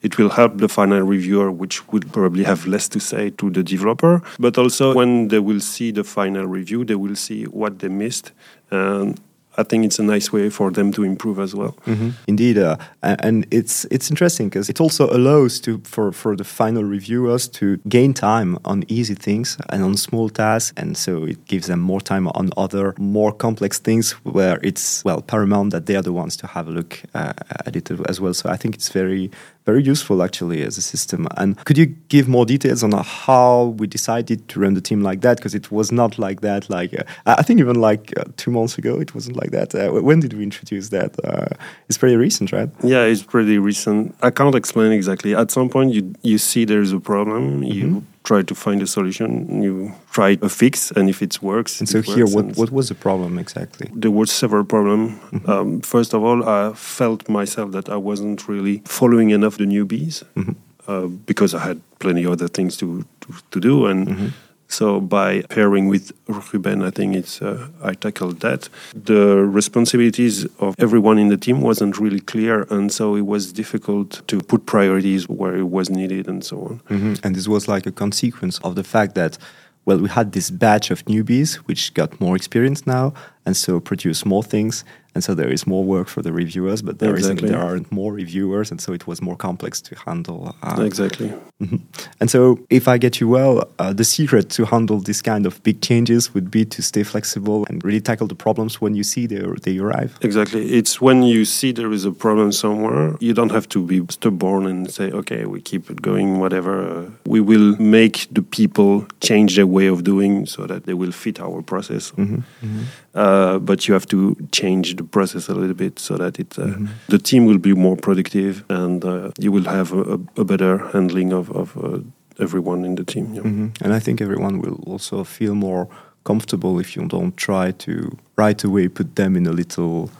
It 0.00 0.16
will 0.16 0.28
help 0.28 0.58
the 0.58 0.68
final 0.68 1.00
reviewer, 1.00 1.50
which 1.50 1.88
would 1.88 2.12
probably 2.12 2.44
have 2.44 2.68
less 2.68 2.88
to 2.90 3.00
say 3.00 3.30
to 3.30 3.50
the 3.50 3.64
developer. 3.64 4.22
But 4.38 4.56
also, 4.56 4.94
when 4.94 5.26
they 5.26 5.40
will 5.40 5.58
see 5.58 5.90
the 5.90 6.04
final 6.04 6.46
review, 6.46 6.84
they 6.84 6.94
will 6.94 7.16
see 7.16 7.46
what 7.46 7.80
they 7.80 7.88
missed 7.88 8.30
and 8.70 9.18
I 9.58 9.64
think 9.64 9.84
it's 9.84 9.98
a 9.98 10.02
nice 10.02 10.32
way 10.32 10.50
for 10.50 10.70
them 10.70 10.92
to 10.92 11.02
improve 11.02 11.38
as 11.38 11.54
well. 11.54 11.76
Mm-hmm. 11.86 12.10
Indeed, 12.26 12.58
uh, 12.58 12.76
and 13.02 13.46
it's 13.50 13.84
it's 13.90 14.10
interesting 14.10 14.48
because 14.48 14.70
it 14.70 14.80
also 14.80 15.08
allows 15.10 15.60
to 15.60 15.78
for 15.84 16.12
for 16.12 16.36
the 16.36 16.44
final 16.44 16.84
reviewers 16.84 17.48
to 17.48 17.76
gain 17.88 18.14
time 18.14 18.56
on 18.64 18.84
easy 18.88 19.14
things 19.14 19.58
and 19.68 19.82
on 19.82 19.96
small 19.96 20.30
tasks, 20.30 20.72
and 20.76 20.96
so 20.96 21.24
it 21.24 21.44
gives 21.46 21.66
them 21.66 21.80
more 21.80 22.00
time 22.00 22.28
on 22.28 22.50
other 22.56 22.94
more 22.98 23.32
complex 23.32 23.78
things 23.78 24.12
where 24.24 24.60
it's 24.62 25.04
well 25.04 25.20
paramount 25.22 25.72
that 25.72 25.86
they 25.86 25.96
are 25.96 26.02
the 26.02 26.12
ones 26.12 26.36
to 26.36 26.46
have 26.46 26.68
a 26.68 26.70
look 26.70 27.02
uh, 27.14 27.32
at 27.66 27.76
it 27.76 27.90
as 28.08 28.20
well. 28.20 28.34
So 28.34 28.48
I 28.48 28.56
think 28.56 28.74
it's 28.74 28.92
very 28.92 29.30
very 29.68 29.82
useful 29.82 30.22
actually 30.22 30.62
as 30.62 30.78
a 30.78 30.80
system. 30.80 31.28
And 31.36 31.62
could 31.66 31.76
you 31.76 31.86
give 32.14 32.26
more 32.26 32.46
details 32.46 32.82
on 32.82 32.92
how 32.92 33.74
we 33.80 33.86
decided 33.86 34.38
to 34.50 34.60
run 34.60 34.72
the 34.72 34.80
team 34.80 35.02
like 35.02 35.20
that? 35.20 35.36
Because 35.36 35.54
it 35.54 35.70
was 35.70 35.92
not 35.92 36.18
like 36.18 36.40
that. 36.40 36.70
Like 36.70 36.90
uh, 36.98 37.04
I 37.26 37.42
think 37.42 37.60
even 37.60 37.78
like 37.88 38.04
uh, 38.18 38.24
two 38.38 38.50
months 38.50 38.78
ago, 38.78 38.98
it 38.98 39.14
wasn't 39.14 39.36
like 39.36 39.50
that. 39.50 39.74
Uh, 39.74 39.90
when 40.08 40.20
did 40.20 40.32
we 40.32 40.42
introduce 40.42 40.88
that? 40.88 41.10
Uh, 41.22 41.48
it's 41.88 41.98
pretty 41.98 42.16
recent, 42.16 42.50
right? 42.50 42.70
Yeah, 42.82 43.02
it's 43.02 43.22
pretty 43.22 43.58
recent. 43.58 44.14
I 44.22 44.30
can't 44.30 44.54
explain 44.54 44.90
exactly. 44.92 45.34
At 45.34 45.50
some 45.50 45.68
point, 45.68 45.92
you 45.92 46.02
you 46.22 46.38
see 46.38 46.64
there's 46.64 46.92
a 47.00 47.00
problem. 47.10 47.42
Mm 47.42 47.60
-hmm. 47.60 47.74
You 47.76 47.86
mm-hmm 47.86 48.17
try 48.28 48.42
to 48.42 48.54
find 48.54 48.82
a 48.82 48.86
solution. 48.86 49.62
You 49.62 49.74
try 50.16 50.30
a 50.48 50.48
fix, 50.48 50.92
and 50.96 51.08
if 51.08 51.18
it 51.22 51.42
works. 51.42 51.80
And 51.80 51.88
so 51.88 52.02
here, 52.02 52.26
what, 52.36 52.46
what 52.60 52.70
was 52.78 52.86
the 52.88 52.94
problem 52.94 53.38
exactly? 53.38 53.86
There 54.02 54.14
were 54.18 54.26
several 54.26 54.64
problems. 54.64 55.12
Mm-hmm. 55.12 55.50
Um, 55.50 55.80
first 55.80 56.14
of 56.14 56.20
all, 56.22 56.38
I 56.58 56.74
felt 56.74 57.28
myself 57.28 57.72
that 57.72 57.88
I 57.88 57.96
wasn't 57.96 58.46
really 58.52 58.82
following 58.84 59.30
enough 59.30 59.56
the 59.56 59.68
newbies 59.74 60.16
mm-hmm. 60.36 60.52
uh, 60.90 61.06
because 61.30 61.54
I 61.54 61.60
had 61.68 61.80
plenty 61.98 62.24
of 62.24 62.32
other 62.32 62.48
things 62.48 62.76
to 62.80 62.86
to, 63.22 63.28
to 63.52 63.58
do, 63.60 63.74
and 63.90 64.08
mm-hmm. 64.08 64.28
So 64.68 65.00
by 65.00 65.42
pairing 65.48 65.88
with 65.88 66.12
Ruben, 66.28 66.82
I 66.82 66.90
think 66.90 67.16
it's 67.16 67.40
uh, 67.40 67.68
I 67.82 67.94
tackled 67.94 68.40
that. 68.40 68.68
The 68.94 69.36
responsibilities 69.36 70.46
of 70.58 70.74
everyone 70.78 71.18
in 71.18 71.28
the 71.28 71.38
team 71.38 71.62
wasn't 71.62 71.98
really 71.98 72.20
clear, 72.20 72.66
and 72.70 72.92
so 72.92 73.16
it 73.16 73.26
was 73.26 73.52
difficult 73.52 74.22
to 74.28 74.38
put 74.40 74.66
priorities 74.66 75.28
where 75.28 75.56
it 75.56 75.68
was 75.70 75.88
needed 75.88 76.28
and 76.28 76.44
so 76.44 76.56
on. 76.60 76.80
Mm-hmm. 76.90 77.14
And 77.24 77.34
this 77.34 77.48
was 77.48 77.66
like 77.66 77.86
a 77.86 77.92
consequence 77.92 78.58
of 78.58 78.74
the 78.74 78.84
fact 78.84 79.14
that 79.14 79.38
well, 79.86 79.98
we 79.98 80.08
had 80.10 80.32
this 80.32 80.50
batch 80.50 80.90
of 80.90 81.02
newbies 81.06 81.54
which 81.66 81.94
got 81.94 82.20
more 82.20 82.36
experience 82.36 82.86
now, 82.86 83.14
and 83.46 83.56
so 83.56 83.80
produce 83.80 84.26
more 84.26 84.42
things 84.42 84.84
and 85.18 85.24
so 85.24 85.34
there 85.34 85.52
is 85.52 85.66
more 85.66 85.82
work 85.82 86.06
for 86.06 86.22
the 86.22 86.32
reviewers 86.32 86.80
but 86.80 87.00
there 87.00 87.16
exactly. 87.16 87.48
there 87.48 87.58
aren't 87.58 87.90
more 87.90 88.12
reviewers 88.12 88.70
and 88.70 88.80
so 88.80 88.92
it 88.92 89.04
was 89.08 89.20
more 89.20 89.34
complex 89.34 89.80
to 89.80 89.96
handle 90.06 90.54
uh, 90.62 90.80
exactly 90.80 91.28
mm-hmm. 91.60 91.78
and 92.20 92.30
so 92.30 92.56
if 92.70 92.86
i 92.86 92.96
get 92.96 93.18
you 93.20 93.26
well 93.26 93.68
uh, 93.80 93.92
the 93.92 94.04
secret 94.04 94.48
to 94.48 94.64
handle 94.64 95.00
this 95.00 95.20
kind 95.20 95.44
of 95.44 95.60
big 95.64 95.82
changes 95.82 96.32
would 96.34 96.52
be 96.52 96.64
to 96.64 96.80
stay 96.82 97.02
flexible 97.02 97.66
and 97.68 97.84
really 97.84 98.00
tackle 98.00 98.28
the 98.28 98.36
problems 98.36 98.80
when 98.80 98.94
you 98.94 99.02
see 99.02 99.26
they, 99.26 99.42
they 99.64 99.76
arrive 99.78 100.16
exactly 100.20 100.62
it's 100.78 101.00
when 101.00 101.24
you 101.24 101.44
see 101.44 101.72
there 101.72 101.90
is 101.90 102.04
a 102.04 102.12
problem 102.12 102.52
somewhere 102.52 103.16
you 103.18 103.34
don't 103.34 103.50
have 103.50 103.68
to 103.68 103.84
be 103.84 104.00
stubborn 104.08 104.66
and 104.66 104.88
say 104.88 105.10
okay 105.10 105.46
we 105.46 105.60
keep 105.60 105.90
it 105.90 106.00
going 106.00 106.38
whatever 106.38 107.10
we 107.26 107.40
will 107.40 107.74
make 107.80 108.28
the 108.30 108.42
people 108.42 109.04
change 109.20 109.56
their 109.56 109.66
way 109.66 109.88
of 109.88 110.04
doing 110.04 110.46
so 110.46 110.64
that 110.64 110.86
they 110.86 110.94
will 110.94 111.12
fit 111.12 111.40
our 111.40 111.60
process 111.60 112.12
mm-hmm. 112.12 112.36
Mm-hmm. 112.36 112.84
Uh, 113.18 113.58
but 113.58 113.88
you 113.88 113.94
have 113.94 114.06
to 114.06 114.36
change 114.52 114.94
the 114.94 115.02
process 115.02 115.48
a 115.48 115.54
little 115.54 115.74
bit 115.74 115.98
so 115.98 116.16
that 116.16 116.38
it 116.38 116.56
uh, 116.56 116.66
mm-hmm. 116.66 116.86
the 117.08 117.18
team 117.18 117.46
will 117.46 117.58
be 117.58 117.74
more 117.74 117.96
productive 117.96 118.62
and 118.68 119.04
uh, 119.04 119.32
you 119.40 119.50
will 119.50 119.64
have 119.64 119.92
a, 119.92 120.20
a, 120.36 120.44
better 120.44 120.78
handling 120.92 121.32
of, 121.32 121.50
of 121.50 121.76
uh, 121.78 121.98
everyone 122.38 122.84
in 122.84 122.94
the 122.94 123.02
team. 123.02 123.34
Yeah. 123.34 123.42
Mm-hmm. 123.42 123.84
And 123.84 123.92
I 123.92 123.98
think 123.98 124.20
everyone 124.20 124.60
will 124.60 124.80
also 124.86 125.24
feel 125.24 125.56
more 125.56 125.88
comfortable 126.22 126.78
if 126.78 126.94
you 126.94 127.08
don't 127.08 127.36
try 127.36 127.72
to 127.72 128.16
right 128.36 128.62
away 128.62 128.86
put 128.86 129.16
them 129.16 129.34
in 129.34 129.48
a 129.48 129.52
little 129.52 130.10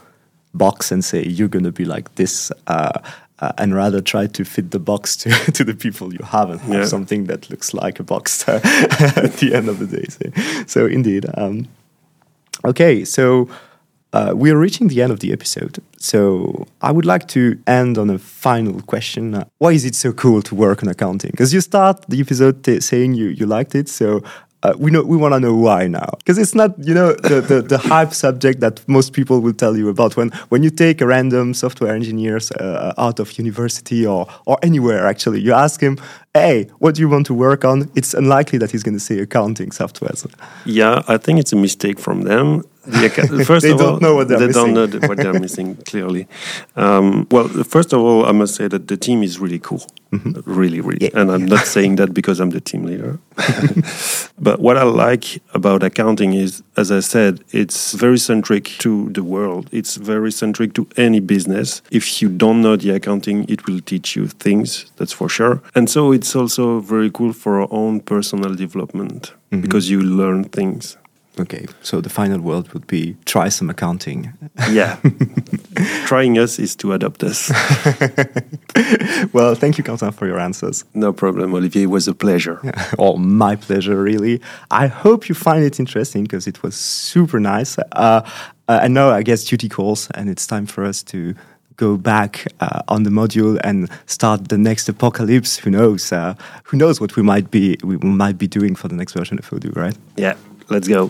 box 0.53 0.91
and 0.91 1.01
say 1.01 1.23
you're 1.25 1.47
going 1.47 1.63
to 1.63 1.71
be 1.71 1.85
like 1.85 2.13
this. 2.15 2.51
Uh, 2.67 2.99
uh, 3.41 3.53
and 3.57 3.73
rather 3.73 4.01
try 4.01 4.27
to 4.27 4.43
fit 4.43 4.71
the 4.71 4.79
box 4.79 5.15
to, 5.21 5.29
to 5.53 5.63
the 5.63 5.73
people 5.73 6.13
you 6.13 6.25
have 6.25 6.49
and 6.49 6.59
have 6.59 6.73
yeah. 6.73 6.85
something 6.85 7.27
that 7.27 7.49
looks 7.49 7.73
like 7.73 7.97
a 7.97 8.03
box 8.03 8.43
at 8.49 9.33
the 9.39 9.51
end 9.53 9.69
of 9.69 9.79
the 9.79 9.87
day. 9.87 10.05
So, 10.09 10.65
so 10.67 10.85
indeed, 10.85 11.25
um, 11.35 11.69
Okay, 12.69 13.03
so 13.03 13.49
uh, 14.13 14.33
we 14.35 14.51
are 14.51 14.57
reaching 14.57 14.89
the 14.89 15.01
end 15.01 15.11
of 15.11 15.21
the 15.21 15.33
episode. 15.33 15.79
So 15.97 16.67
I 16.81 16.91
would 16.91 17.05
like 17.05 17.27
to 17.29 17.59
end 17.65 17.97
on 17.97 18.11
a 18.11 18.19
final 18.19 18.79
question. 18.81 19.43
Why 19.57 19.71
is 19.71 19.85
it 19.85 19.95
so 19.95 20.13
cool 20.13 20.43
to 20.43 20.53
work 20.53 20.83
on 20.83 20.89
accounting? 20.89 21.31
Because 21.31 21.51
you 21.51 21.61
start 21.61 22.05
the 22.07 22.19
episode 22.21 22.63
saying 22.83 23.15
you, 23.15 23.29
you 23.29 23.47
liked 23.47 23.73
it. 23.73 23.89
So 23.89 24.21
uh, 24.63 24.73
we 24.77 24.91
know 24.91 25.03
we 25.03 25.17
want 25.17 25.33
to 25.33 25.39
know 25.39 25.55
why 25.55 25.87
now. 25.87 26.09
Because 26.17 26.37
it's 26.37 26.55
not 26.55 26.71
you 26.79 26.93
know 26.93 27.13
the, 27.13 27.41
the, 27.41 27.61
the 27.61 27.77
hype 27.91 28.13
subject 28.13 28.59
that 28.59 28.87
most 28.87 29.13
people 29.13 29.39
will 29.39 29.53
tell 29.53 29.77
you 29.77 29.89
about 29.89 30.17
when 30.17 30.29
when 30.49 30.63
you 30.63 30.69
take 30.69 31.01
a 31.01 31.05
random 31.05 31.53
software 31.53 31.93
engineers 31.93 32.51
uh, 32.51 32.93
out 32.97 33.19
of 33.19 33.37
university 33.37 34.05
or 34.05 34.27
or 34.45 34.57
anywhere 34.63 35.07
actually. 35.07 35.41
You 35.41 35.53
ask 35.53 35.81
him 35.81 35.97
hey 36.33 36.69
what 36.79 36.95
do 36.95 37.01
you 37.01 37.09
want 37.09 37.25
to 37.27 37.33
work 37.33 37.63
on? 37.63 37.89
It's 37.95 38.13
unlikely 38.13 38.59
that 38.59 38.71
he's 38.71 38.83
going 38.83 38.97
to 38.97 39.03
say 39.03 39.19
accounting 39.19 39.71
software. 39.71 40.09
Yeah 40.65 41.03
i 41.07 41.17
think 41.17 41.39
it's 41.39 41.53
a 41.53 41.55
mistake 41.55 41.99
from 41.99 42.23
them 42.23 42.63
first 43.45 43.63
they 43.63 43.71
of 43.71 43.77
don't 43.77 43.93
all, 43.93 43.99
know 43.99 44.15
what 44.15 44.27
they're 44.27 44.39
they 44.39 44.47
missing. 44.47 44.73
don't 44.73 44.93
know 44.93 45.07
what 45.07 45.17
they're 45.17 45.39
missing 45.39 45.75
clearly. 45.85 46.27
Um, 46.75 47.27
well, 47.31 47.47
first 47.47 47.93
of 47.93 48.01
all, 48.01 48.25
I 48.25 48.31
must 48.31 48.55
say 48.55 48.67
that 48.67 48.87
the 48.87 48.97
team 48.97 49.23
is 49.23 49.39
really 49.39 49.59
cool, 49.59 49.85
mm-hmm. 50.11 50.39
really, 50.45 50.81
really. 50.81 51.05
Yeah. 51.05 51.21
And 51.21 51.31
I'm 51.31 51.45
not 51.45 51.65
saying 51.65 51.95
that 51.97 52.13
because 52.13 52.39
I'm 52.39 52.49
the 52.49 52.61
team 52.61 52.83
leader. 52.83 53.19
but 54.39 54.59
what 54.59 54.77
I 54.77 54.83
like 54.83 55.41
about 55.53 55.83
accounting 55.83 56.33
is, 56.33 56.63
as 56.77 56.91
I 56.91 56.99
said, 56.99 57.43
it's 57.51 57.93
very 57.93 58.17
centric 58.17 58.65
to 58.79 59.09
the 59.11 59.23
world. 59.23 59.69
It's 59.71 59.95
very 59.95 60.31
centric 60.31 60.73
to 60.73 60.87
any 60.97 61.19
business. 61.19 61.81
If 61.91 62.21
you 62.21 62.29
don't 62.29 62.61
know 62.61 62.75
the 62.75 62.91
accounting, 62.91 63.45
it 63.49 63.67
will 63.67 63.81
teach 63.81 64.15
you 64.15 64.27
things. 64.27 64.91
That's 64.97 65.13
for 65.13 65.29
sure. 65.29 65.61
And 65.75 65.89
so 65.89 66.11
it's 66.11 66.35
also 66.35 66.79
very 66.79 67.09
cool 67.11 67.33
for 67.33 67.61
our 67.61 67.67
own 67.71 68.01
personal 68.01 68.55
development 68.55 69.33
mm-hmm. 69.51 69.61
because 69.61 69.89
you 69.89 70.01
learn 70.01 70.45
things. 70.45 70.97
Okay, 71.39 71.65
so 71.81 72.01
the 72.01 72.09
final 72.09 72.39
word 72.39 72.73
would 72.73 72.85
be 72.85 73.15
try 73.25 73.49
some 73.49 73.69
accounting. 73.69 74.33
Yeah. 74.69 74.97
Trying 76.05 76.37
us 76.37 76.59
is 76.59 76.75
to 76.77 76.91
adopt 76.93 77.23
us. 77.23 77.49
well, 79.33 79.55
thank 79.55 79.77
you, 79.77 79.83
Quentin, 79.83 80.11
for 80.11 80.27
your 80.27 80.39
answers. 80.39 80.83
No 80.93 81.13
problem, 81.13 81.53
Olivier. 81.53 81.83
It 81.83 81.87
was 81.87 82.07
a 82.07 82.13
pleasure. 82.13 82.59
oh, 82.99 83.15
my 83.15 83.55
pleasure, 83.55 84.01
really. 84.01 84.41
I 84.69 84.87
hope 84.87 85.29
you 85.29 85.35
find 85.35 85.63
it 85.63 85.79
interesting 85.79 86.23
because 86.23 86.45
it 86.45 86.61
was 86.61 86.75
super 86.75 87.39
nice. 87.39 87.77
Uh, 87.93 88.21
uh, 88.67 88.79
and 88.81 88.93
now 88.93 89.09
I 89.09 89.23
guess 89.23 89.45
duty 89.45 89.69
calls, 89.69 90.09
and 90.11 90.29
it's 90.29 90.45
time 90.45 90.65
for 90.65 90.83
us 90.83 91.03
to 91.03 91.35
go 91.77 91.95
back 91.95 92.45
uh, 92.59 92.81
on 92.89 93.03
the 93.03 93.09
module 93.09 93.57
and 93.63 93.89
start 94.05 94.49
the 94.49 94.57
next 94.57 94.89
apocalypse. 94.89 95.57
Who 95.57 95.71
knows? 95.71 96.11
Uh, 96.11 96.35
who 96.65 96.75
knows 96.75 96.99
what 96.99 97.15
we 97.15 97.23
might 97.23 97.49
be 97.49 97.77
we 97.83 97.97
might 97.97 98.37
be 98.37 98.47
doing 98.47 98.75
for 98.75 98.89
the 98.89 98.95
next 98.95 99.13
version 99.13 99.39
of 99.39 99.49
Odoo, 99.49 99.73
right? 99.75 99.97
Yeah, 100.17 100.35
let's 100.69 100.87
go. 100.87 101.09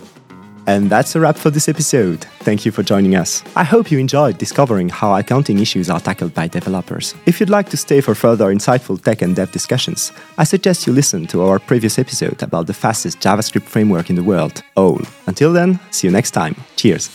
And 0.66 0.90
that's 0.90 1.14
a 1.14 1.20
wrap 1.20 1.36
for 1.36 1.50
this 1.50 1.68
episode. 1.68 2.24
Thank 2.40 2.64
you 2.64 2.72
for 2.72 2.82
joining 2.82 3.16
us. 3.16 3.42
I 3.56 3.64
hope 3.64 3.90
you 3.90 3.98
enjoyed 3.98 4.38
discovering 4.38 4.88
how 4.88 5.14
accounting 5.16 5.58
issues 5.58 5.90
are 5.90 6.00
tackled 6.00 6.34
by 6.34 6.48
developers. 6.48 7.14
If 7.26 7.40
you'd 7.40 7.50
like 7.50 7.68
to 7.70 7.76
stay 7.76 8.00
for 8.00 8.14
further 8.14 8.54
insightful 8.54 9.02
tech 9.02 9.22
and 9.22 9.34
dev 9.34 9.50
discussions, 9.52 10.12
I 10.38 10.44
suggest 10.44 10.86
you 10.86 10.92
listen 10.92 11.26
to 11.28 11.42
our 11.42 11.58
previous 11.58 11.98
episode 11.98 12.42
about 12.42 12.66
the 12.66 12.74
fastest 12.74 13.20
JavaScript 13.20 13.64
framework 13.64 14.10
in 14.10 14.16
the 14.16 14.22
world, 14.22 14.62
OWL. 14.76 15.02
Until 15.26 15.52
then, 15.52 15.80
see 15.90 16.06
you 16.06 16.12
next 16.12 16.32
time. 16.32 16.56
Cheers. 16.76 17.10